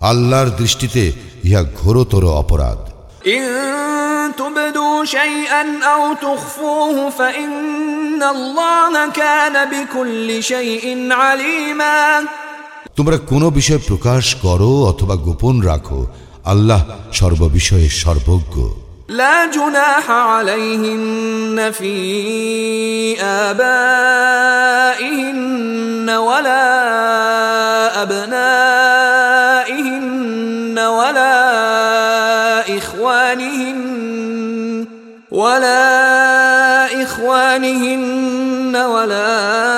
আল্লাহর 0.01 0.49
দৃষ্টিতে 0.49 1.13
ইহা 1.43 1.63
ঘোরতর 1.63 2.23
অপরাধ। 2.25 2.79
إن 3.27 3.67
তোমরা 12.96 13.16
কোনো 13.30 13.46
বিষয় 13.50 13.80
প্রকাশ 13.88 14.24
করো 14.36 14.70
অথবা 14.86 15.14
গোপন 15.26 15.54
রাখো 15.62 16.00
আল্লাহ 16.44 16.80
সর্ববিষয়ে 17.12 17.88
সর্বজ্ঞ 18.02 18.56
لا 19.12 19.46
جناح 19.46 20.10
عليهن 20.10 21.72
في 21.72 21.96
آبائهن 23.48 25.22
ولا 26.10 26.68
أبنائهن 28.02 29.18
ولا 30.78 31.38
إخوانهن 32.78 33.78
ولا 35.32 37.02
إخوانهن 37.02 38.76
ولا 38.76 39.75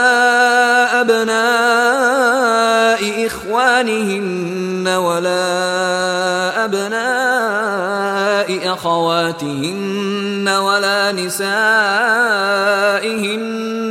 أخواتهن 9.29 10.49
ولا 10.49 11.13
نسائهن 11.13 11.55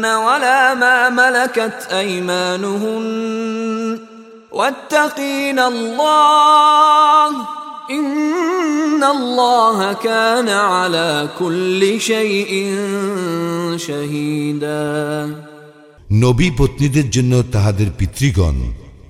ولا 0.06 0.74
ما 0.74 1.10
ملكت 1.10 1.88
أيمانهن 1.92 3.06
واتقين 4.52 5.60
الله 5.60 7.30
إن 7.92 9.04
الله 9.06 9.94
كان 9.94 10.50
على 10.50 11.30
كل 11.40 12.00
شيء 12.02 12.52
شهيدا 13.78 14.84
নবী 16.24 16.48
পত্নীদের 16.60 17.08
জন্য 17.16 17.34
তাহাদের 17.54 17.90
পিতৃগণ 18.00 18.58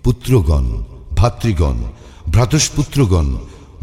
পুত্রগণ 0.06 0.66
ভাতৃগণ 1.20 1.78
ভ্রাতস্পুত্রগণ 2.34 3.28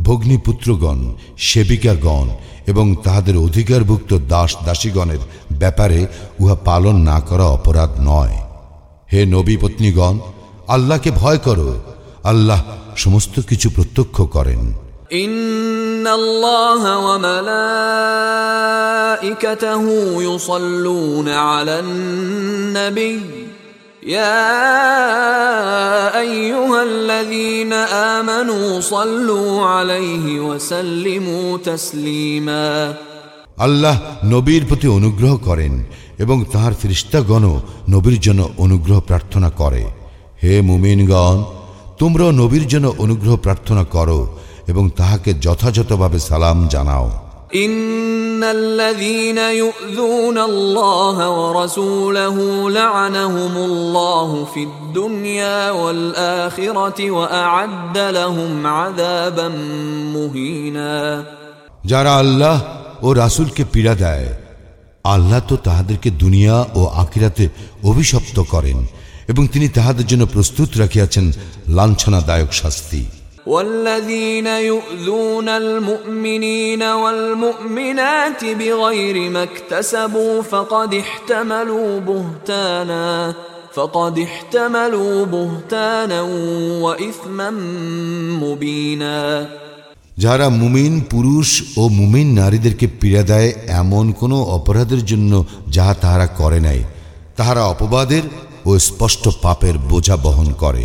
ভগ্নীপুত্রগণ 0.03 0.99
সেবিকাগণ 1.39 2.27
এবং 2.67 2.87
তাহাদের 3.05 3.37
অধিকারভুক্ত 3.37 4.11
দাস 4.29 4.51
দাসীগণের 4.67 5.23
ব্যাপারে 5.53 6.01
উহা 6.41 6.57
পালন 6.65 6.97
না 7.01 7.19
করা 7.21 7.47
অপরাধ 7.49 7.91
নয় 8.01 8.37
হে 9.13 9.21
নবী 9.27 9.55
পত্নীগণ 9.57 10.17
আল্লাহকে 10.69 11.11
ভয় 11.13 11.39
করো 11.39 11.71
আল্লাহ 12.25 12.61
সমস্ত 12.97 13.35
কিছু 13.41 13.69
প্রত্যক্ষ 13.71 14.17
করেন 14.37 14.63
إن 15.15 16.07
الله 16.11 16.83
وملائكته 18.41 19.85
يصلون 20.23 21.29
على 21.29 21.81
النبي 21.81 23.44
يا 24.05 24.51
أيها 26.21 26.83
الذين 26.83 27.73
آمنوا 28.17 28.81
صلوا 28.83 29.67
عليه 29.67 30.41
وسلموا 30.41 31.59
تسليما 31.61 32.95
আল্লাহ 33.59 33.97
নবীর 34.25 34.63
প্রতি 34.65 34.87
অনুগ্রহ 34.99 35.33
করেন 35.49 35.75
এবং 36.19 36.37
তাহার 36.53 36.75
ফিরিস্তাগণও 36.75 37.55
নবীর 37.89 38.19
জন্য 38.21 38.41
অনুগ্রহ 38.59 38.99
প্রার্থনা 39.01 39.49
করে 39.61 39.83
হে 40.43 40.53
মুমিনগণ 40.63 41.39
তোমরাও 41.99 42.31
নবীর 42.33 42.65
জন্য 42.73 42.87
অনুগ্রহ 43.05 43.35
প্রার্থনা 43.37 43.83
করো 43.95 44.21
এবং 44.69 44.85
তাহাকে 44.97 45.31
যথাযথভাবে 45.45 46.19
সালাম 46.29 46.59
জানাও 46.69 47.07
إن 47.55 48.45
الذين 48.45 49.39
يؤذون 49.39 50.39
الله 50.41 51.17
ورسوله 51.31 52.37
لعنهم 52.71 53.57
الله 53.59 54.45
في 54.45 54.63
الدنيا 54.63 55.71
والآخرة 55.71 57.11
وأعد 57.11 57.99
لهم 57.99 58.67
عذابا 58.69 59.49
مهينا 60.15 61.25
যারা 61.85 62.13
আল্লাহ 62.23 62.57
ও 63.03 63.09
রাসূলকে 63.15 63.63
পীড়া 63.73 63.95
দেয় 63.95 64.29
আল্লাহ 65.05 65.41
তো 65.49 65.55
তাহাদেরকে 65.57 66.09
দুনিয়া 66.23 66.57
ও 66.75 66.81
আখিরাতে 67.03 67.45
অভিশপ্ত 67.85 68.37
করেন 68.53 68.79
এবং 69.29 69.43
তিনি 69.47 69.67
তাহাদের 69.69 70.07
জন্য 70.07 70.25
প্রস্তুত 70.27 70.71
রাখিয়াছেন 70.77 71.25
লাঞ্ছনাদায়ক 71.69 72.51
শাস্তি 72.53 73.03
والذين 73.47 74.47
يؤذون 74.47 75.49
المؤمنين 75.49 76.83
والمؤمنات 76.83 78.45
بغير 78.45 79.31
ما 79.31 79.43
اكتسبوا 79.43 80.43
فقد 80.43 80.95
احتملوا 80.95 82.01
بهتانا 82.01 83.35
فقد 83.73 84.19
احتملوا 84.19 85.27
بهتانا 85.27 86.23
وإثما 86.81 87.51
مبينا 88.41 89.49
যারা 90.17 90.47
মুমিন 90.61 90.95
পুরুষ 91.11 91.49
ও 91.77 91.83
মুমিন 91.89 92.29
নারীদেরকে 92.35 92.87
পীড়া 93.01 93.23
দেয় 93.23 93.51
এমন 93.81 94.05
কোনো 94.13 94.37
অপরাধের 94.51 95.03
জন্য 95.05 95.33
যাহা 95.69 95.95
তাহারা 95.95 96.27
করে 96.41 96.61
নাই 96.61 96.81
তাহারা 97.37 97.63
অপবাদের 97.65 98.25
ও 98.67 98.71
স্পষ্ট 98.79 99.25
পাপের 99.43 99.77
বোঝা 99.91 100.17
বহন 100.17 100.49
করে 100.53 100.85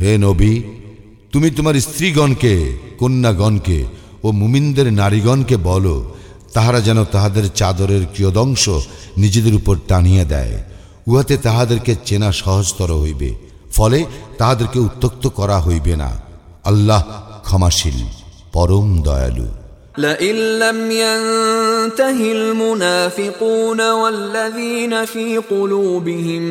হে 0.00 0.18
নবী, 0.18 0.62
তুমি 1.32 1.50
তোমার 1.50 1.74
স্ত্রীগণকে, 1.74 2.78
কন্যাগণকে 2.98 3.86
ও 4.24 4.32
মুমিনদের 4.32 4.92
নারীগণকে 4.92 5.56
বলো, 5.56 6.14
তাহারা 6.52 6.80
যেন 6.80 7.04
তাহাদের 7.04 7.50
চাদরের 7.54 8.06
কিয়দংশ 8.14 8.68
নিজেদের 9.16 9.54
উপর 9.54 9.76
টানিয়া 9.88 10.24
দেয়। 10.24 10.64
উহাতে 11.06 11.36
তাহাদেরকে 11.36 11.96
চেনা 12.04 12.32
সহজতর 12.32 13.00
হইবে, 13.00 13.34
ফলে 13.72 14.04
তাহাদেরকে 14.38 14.78
উত্তক্ত 14.78 15.28
করা 15.28 15.60
হইবে 15.60 15.96
না। 15.96 16.10
আল্লাহ 16.64 17.02
ক্ষমাশীল, 17.44 18.06
পরম 18.52 19.02
দয়ালু। 19.02 19.46
لئن 19.97 20.35
لم 20.59 20.91
ينته 20.91 22.31
المنافقون 22.31 23.91
والذين 23.91 25.05
في 25.05 25.37
قلوبهم 25.37 26.43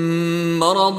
مرض 0.58 0.98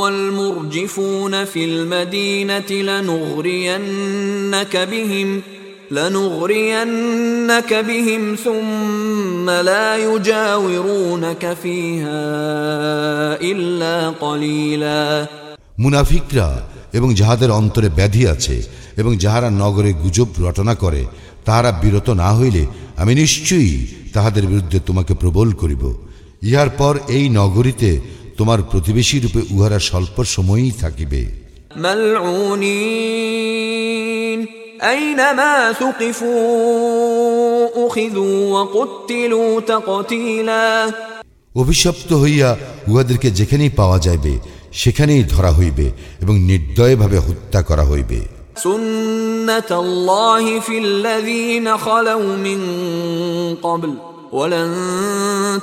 والمرجفون 0.00 1.44
في 1.44 1.64
المدينة 1.64 2.70
لنغرينك 2.90 4.76
بهم 4.76 5.42
لنغرينك 5.90 7.74
بهم 7.74 8.36
ثم 8.44 9.50
لا 9.50 9.96
يجاورونك 9.96 11.56
فيها 11.62 12.22
إلا 13.42 14.10
قليلا 14.10 15.26
মুনাফিকরা 15.78 16.48
এবং 16.92 17.08
যাহাদের 17.14 17.50
অন্তরে 17.50 17.88
ব্যাধি 17.88 18.22
আছে 18.28 18.56
এবং 18.96 19.12
যাহারা 19.16 19.48
নগরে 19.50 19.92
গুজব 19.92 20.28
রটনা 20.40 20.74
করে 20.74 21.02
তাহারা 21.45 21.71
বিরত 21.71 22.09
না 22.09 22.37
হইলে 22.37 22.65
আমি 22.97 23.15
নিশ্চয়ই 23.15 23.87
তাহাদের 24.13 24.47
বিরুদ্ধে 24.47 24.79
তোমাকে 24.79 25.13
প্রবল 25.13 25.51
করিব। 25.51 25.95
ইহার 26.43 26.69
পর 26.69 26.99
এই 27.07 27.29
নগরীতে 27.29 28.01
তোমার 28.37 28.63
প্রতিবেশী 28.63 29.19
রূপে 29.19 29.41
উহারা 29.51 29.79
স্বল্প 29.79 30.23
সময়ই 30.23 30.71
থাকিবে। 30.71 31.25
অভিশপ্ত 41.55 42.13
হইয়া 42.13 42.57
উহাদেরকে 42.87 43.31
যেখানেই 43.31 43.69
পাওয়া 43.69 43.99
যাইবে 43.99 44.39
সেখানেই 44.73 45.23
ধরা 45.23 45.51
হইবে 45.51 45.91
এবং 46.21 46.39
নির্দয়ভাবে 46.39 47.17
হত্যা 47.17 47.61
করা 47.61 47.83
হইবে। 47.83 48.34
سنة 48.56 49.70
الله 49.72 50.60
في 50.60 50.78
الذين 50.78 51.78
خلوا 51.78 52.36
من 52.38 52.60
قبل 53.56 53.94
ولن 54.32 54.70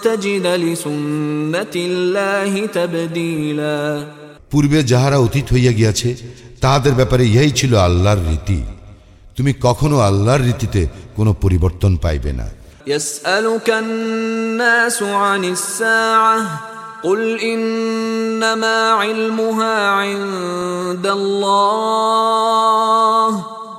تجد 0.04 0.46
لسنة 0.48 1.74
الله 1.76 2.52
تبديلا 2.68 4.06
পূর্বে 4.52 4.80
যাহারা 4.84 5.18
অতীত 5.18 5.48
হইয়া 5.54 5.72
গিয়াছে 5.72 6.10
তাহাদের 6.62 6.94
ব্যাপারে 6.94 7.24
ইহাই 7.26 7.52
ছিল 7.52 7.72
আল্লাহর 7.88 8.22
রীতি 8.30 8.60
তুমি 9.38 9.52
কখনো 9.62 9.98
আল্লাহর 10.00 10.42
রীতিতে 10.42 10.82
কোনো 11.16 11.32
পরিবর্তন 11.44 11.92
পাইবে 12.04 12.32
না 12.34 12.48
يسألك 12.88 13.68
الناس 13.84 14.98
عن 15.04 15.42
الساعة 15.46 16.40
قل 17.04 17.40
إنما 17.42 18.92
علمها 18.92 19.88
عند 19.90 21.08
الله 21.08 22.38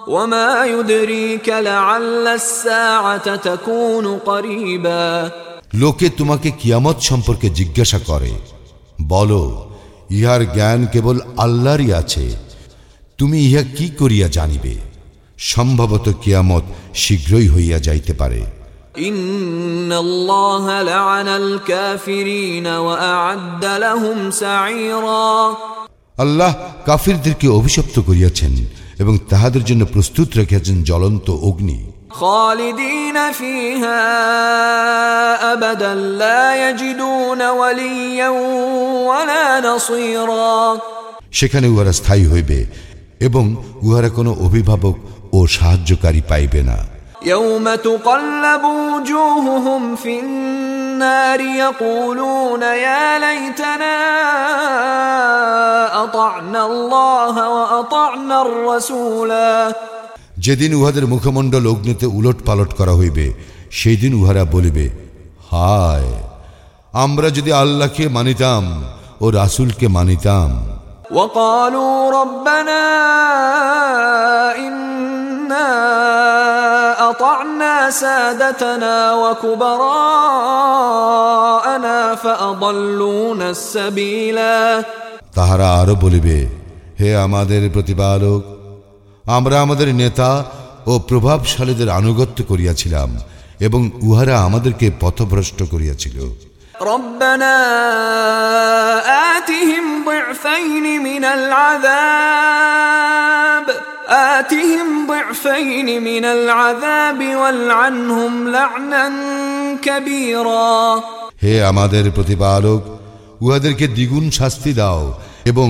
وما 0.09 0.65
يدريك 0.67 1.49
لعل 1.49 2.27
الساعة 2.29 3.37
تكون 3.39 4.19
قريبا 4.21 5.31
লোকে 5.75 6.07
তোমাকে 6.19 6.49
কিয়ামত 6.51 6.99
সম্পর্কে 7.01 7.49
জিজ্ঞাসা 7.51 7.99
করে 8.09 8.33
বলো 9.09 9.43
ইহার 10.11 10.43
জ্ঞান 10.55 10.81
কেবল 10.93 11.17
আল্লাহরই 11.39 11.89
আছে 11.93 12.25
তুমি 13.19 13.39
ইহা 13.41 13.63
কি 13.77 13.87
করিয়া 14.01 14.29
জানিবে 14.29 14.75
সম্ভবত 15.53 16.07
কিয়ামত 16.23 16.65
শীঘ্রই 16.95 17.47
হইয়া 17.49 17.79
যাইতে 17.79 18.13
পারে 18.15 18.41
আল্লাহ 26.18 26.54
কাফিরদেরকে 26.86 27.48
অভিশপ্ত 27.48 28.00
করিয়াছেন 28.00 28.66
এবং 29.00 29.18
তাহাদের 29.30 29.64
জন্য 29.64 29.86
প্রস্তুত 29.86 30.38
রেখেছেন 30.38 30.84
জ্বলন্ত 30.84 31.30
অগ্নি। 31.32 31.92
সেখানে 41.32 41.68
উহারা 41.68 41.92
স্থায়ী 41.92 42.26
হইবে 42.26 42.66
এবং 43.20 43.56
উহারা 43.82 44.10
কোনো 44.10 44.36
অভিভাবক 44.40 44.96
ও 45.34 45.48
সাহায্যকারী 45.48 46.22
পাইবে 46.30 46.64
না। 46.64 46.93
يوم 47.25 47.75
تقلب 47.77 48.65
وجوههم 48.65 49.97
في 49.97 50.21
النار 50.21 51.41
يقولون 51.41 52.63
يا 52.63 53.19
ليتنا 53.19 53.97
أطعنا 56.05 56.67
الله 56.67 57.35
وأطعنا 57.49 58.37
الرسولا 58.43 59.73
যেদিন 60.39 60.73
উহাদের 60.75 61.05
মুখমণ্ডল 61.07 61.65
অগ্নিতে 61.67 62.07
উলট 62.19 62.39
পালট 62.47 62.71
করা 62.79 62.95
হইবে 63.01 63.27
সেই 63.71 63.97
দিন 63.97 64.13
উহারা 64.15 64.45
বলিবে 64.55 64.87
হায় 65.51 66.11
আমরা 66.95 67.29
যদি 67.29 67.51
আল্লাহকে 67.63 68.05
মানিতাম 68.09 68.65
ও 69.21 69.27
রাসূলকে 69.41 69.87
মানিতাম 69.97 70.51
وقالوا 71.11 71.97
ربنا 72.21 72.83
إنا 75.53 75.69
أطعنا 77.11 77.75
سادتنا 77.93 78.97
وكبراءنا 80.39 80.59
فأضلونا 82.17 83.51
السبيلا 83.51 84.59
তাহারা 85.37 85.67
আরো 85.81 85.95
বলিবে 86.05 86.37
হে 87.01 87.09
আমাদের 87.27 87.63
প্রতিপালক 87.77 88.43
আমরা 89.25 89.57
আমাদের 89.65 89.89
নেতা 90.03 90.31
ও 90.87 90.93
প্রভাবশালীদের 91.11 91.89
আনুগত্য 91.99 92.39
করিয়াছিলাম 92.51 93.09
এবং 93.61 93.81
উহারা 94.09 94.35
আমাদেরকে 94.47 94.87
পথভ্রষ্ট 95.03 95.59
করিয়াছিল 95.73 96.19
ربنا 96.93 97.55
آتهم 99.29 99.85
ضعفين 100.07 100.85
من 101.03 101.25
العذاب 101.37 101.85
آتهم 104.13 105.07
ضعفين 105.07 105.89
من 106.05 106.25
العذاب 106.25 107.21
والعنهم 107.37 108.49
لعنا 108.49 109.05
كبيرا 109.83 111.03
হে 111.43 111.55
আমাদের 111.71 112.05
প্রতিপালক 112.17 112.83
উহাদেরকে 113.45 113.87
দ্বিগুণ 113.97 114.25
শাস্তি 114.39 114.73
দাও 114.81 115.03
এবং 115.51 115.69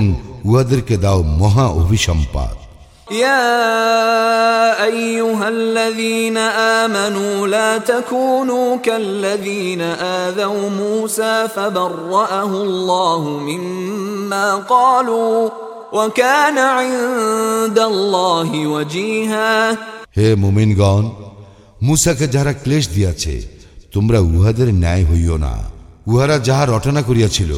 উহাদেরকে 0.49 0.95
দাও 1.05 1.19
মহা 1.41 1.65
অভিসম্পাদ 1.81 2.55
يا 3.25 4.83
ايها 4.83 5.47
الذين 5.49 6.37
امنوا 6.83 7.47
لا 7.47 7.77
تكونوا 7.77 8.77
كالذين 8.77 9.81
اذوا 10.21 10.69
موسى 10.69 11.47
فبرأه 11.55 12.51
الله 12.67 13.21
مما 13.49 14.55
قالوا 14.55 15.49
وكان 15.93 16.57
عند 16.57 17.79
الله 17.81 18.49
وجيها 18.67 19.77
হে 20.17 20.27
মুমিনগণ 20.35 21.03
মুসাকে 21.81 22.25
যারা 22.35 22.53
ক্লেশ 22.63 22.85
দিয়াছে 22.95 23.33
তোমরা 23.93 24.19
উহাদের 24.29 24.69
ন্যায় 24.83 25.03
হইও 25.09 25.37
না 25.45 25.53
উহারা 26.07 26.37
যাহা 26.47 26.63
রটনা 26.65 27.01
করিয়াছিল 27.09 27.51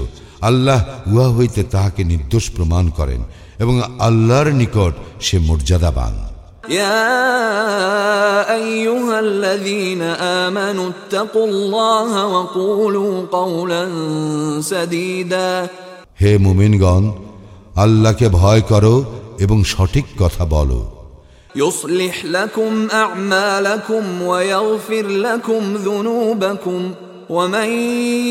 আল্লাহ 0.49 0.80
উহা 1.12 1.28
হইতে 1.38 1.62
তাহাকে 1.74 2.02
নির্দোষ 2.04 2.45
প্রমাণ 2.56 2.86
করেন 2.97 3.22
এবং 3.64 3.76
আল্লাহর 4.08 4.49
নিকট 4.62 4.93
সে 5.26 5.38
মর্যাদাবান 5.49 6.16
يا 6.72 7.12
ايها 8.54 9.20
الذين 9.20 10.02
امنوا 10.41 10.88
اتقوا 10.89 11.47
الله 11.47 12.12
وقولوا 12.26 13.14
قولا 13.32 13.84
سديدا 14.62 15.52
হে 16.22 16.32
মুমিনগণ 16.38 17.04
আল্লাহকে 17.76 18.28
ভয় 18.32 18.62
করো 18.62 18.95
এবং 19.39 19.58
সঠিক 19.66 20.06
কথা 20.20 20.43
বলো 20.45 20.82
يصلح 21.56 22.16
لكم 22.28 22.72
اعمالكم 22.93 24.04
ويغفر 24.22 25.06
لكم 25.08 25.62
ذنوبكم 25.78 26.82
ومن 27.30 27.70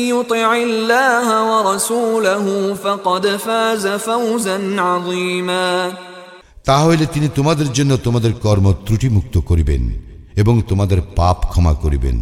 يطع 0.09 0.55
الله 0.57 1.27
ورسوله 1.51 2.45
فقد 2.75 3.23
فاز 3.37 3.87
فوزا 3.87 4.57
عظيما 4.81 5.93
তাহলে 6.65 7.03
তিনি 7.05 7.27
তোমাদের 7.35 7.67
জন্য 7.73 7.91
তোমাদের 7.97 8.33
কর্ম 8.41 8.65
ত্রুটিমুক্ত 8.85 9.35
করিবেন 9.39 9.83
এবং 10.35 10.55
তোমাদের 10.61 10.99
পাপ 11.15 11.37
ক্ষমা 11.45 11.73
করিবেন 11.73 12.17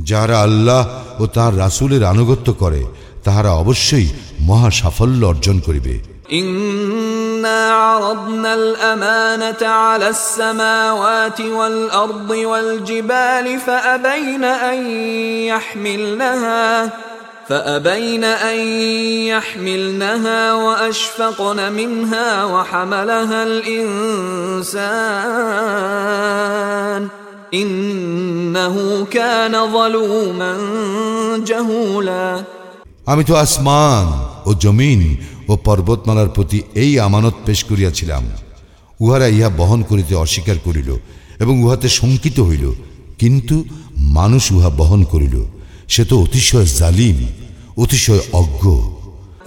যাহারা 0.00 0.36
আল্লাহ 0.40 0.82
ও 1.20 1.24
তাহার 1.26 1.54
রাসূলের 1.58 2.02
আনুগত্য 2.04 2.48
করে 2.52 2.82
তাহারা 3.24 3.50
অবশ্যই 3.52 4.08
মহা 4.40 4.70
সাফল্য 4.70 5.22
অর্জন 5.26 5.56
করিবে 5.60 5.94
انا 6.32 7.72
عرضنا 7.72 8.54
الامانه 8.54 9.62
على 9.66 10.08
السماوات 10.08 11.40
والارض 11.40 12.30
والجبال 12.30 13.60
فابين 13.66 14.44
ان 14.44 14.90
يحملنها 15.50 16.90
فابين 17.48 18.24
ان 18.24 18.58
يحملنها 19.32 20.52
واشفقن 20.52 21.72
منها 21.72 22.44
وحملها 22.44 23.42
الانسان 26.16 27.08
انه 27.54 29.06
كان 29.10 29.72
ظلوما 29.72 30.52
جهولا 31.46 32.44
আমি 33.12 33.22
তো 33.28 33.34
আসমান 33.44 34.06
ও 34.48 34.50
জমিন 34.64 35.00
ও 35.48 35.52
পর্বতমালার 35.64 36.30
প্রতি 36.30 36.58
এই 36.74 36.92
আমানত 36.98 37.36
পেশ 37.46 37.58
করিয়াছিলাম 37.64 38.24
উহারা 39.00 39.26
ইহা 39.28 39.48
বহন 39.58 39.80
করিতে 39.82 40.12
অস্বীকার 40.14 40.58
করিল 40.58 40.90
এবং 41.38 41.54
উহাতে 41.64 41.88
শঙ্কিত 41.90 42.38
হইল 42.40 42.66
কিন্তু 43.18 43.56
মানুষ 44.16 44.44
উহা 44.52 44.70
বহন 44.78 45.00
করিল 45.04 45.36
সে 45.88 46.02
তো 46.04 46.14
অতিশয় 46.22 46.68
জালিম 46.78 47.18
অতিশয় 47.76 48.22
অজ্ঞ 48.32 48.64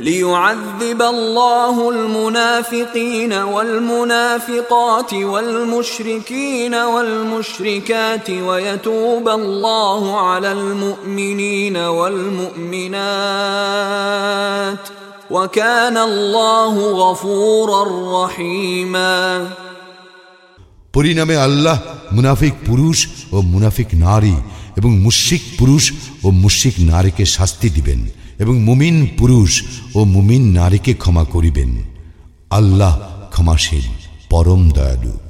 ليعذب 0.02 1.02
الله 1.04 1.90
المنافقين 1.90 3.34
والمنافقات 3.34 5.14
والمشركين 5.14 6.76
والمشركات 6.76 8.30
ويتوب 8.30 9.30
الله 9.32 10.20
على 10.20 10.52
المؤمنين 10.52 11.78
والمؤمنات 13.18 14.80
পরিণামে 20.93 21.37
আল্লাহ 21.37 21.79
মুনাফিক 22.13 22.55
পুরুষ 22.67 23.07
ও 23.33 23.41
মুনাফিক 23.41 23.87
নারী 23.95 24.35
এবং 24.77 24.99
মুশিক 24.99 25.43
পুরুষ 25.59 25.93
ও 26.25 26.31
মুশিক 26.31 26.75
নারীকে 26.79 27.25
শাস্তি 27.25 27.71
দিবেন 27.71 28.07
এবং 28.39 28.59
মুমিন 28.59 29.09
পুরুষ 29.19 29.63
ও 29.95 30.05
মুমিন 30.05 30.53
নারীকে 30.53 30.95
ক্ষমা 30.95 31.25
করিবেন। 31.25 31.83
আল্লাহ 32.51 33.01
ক্ষমাশীল, 33.31 33.87
পরম 34.31 34.71
দয়ালু। 34.71 35.24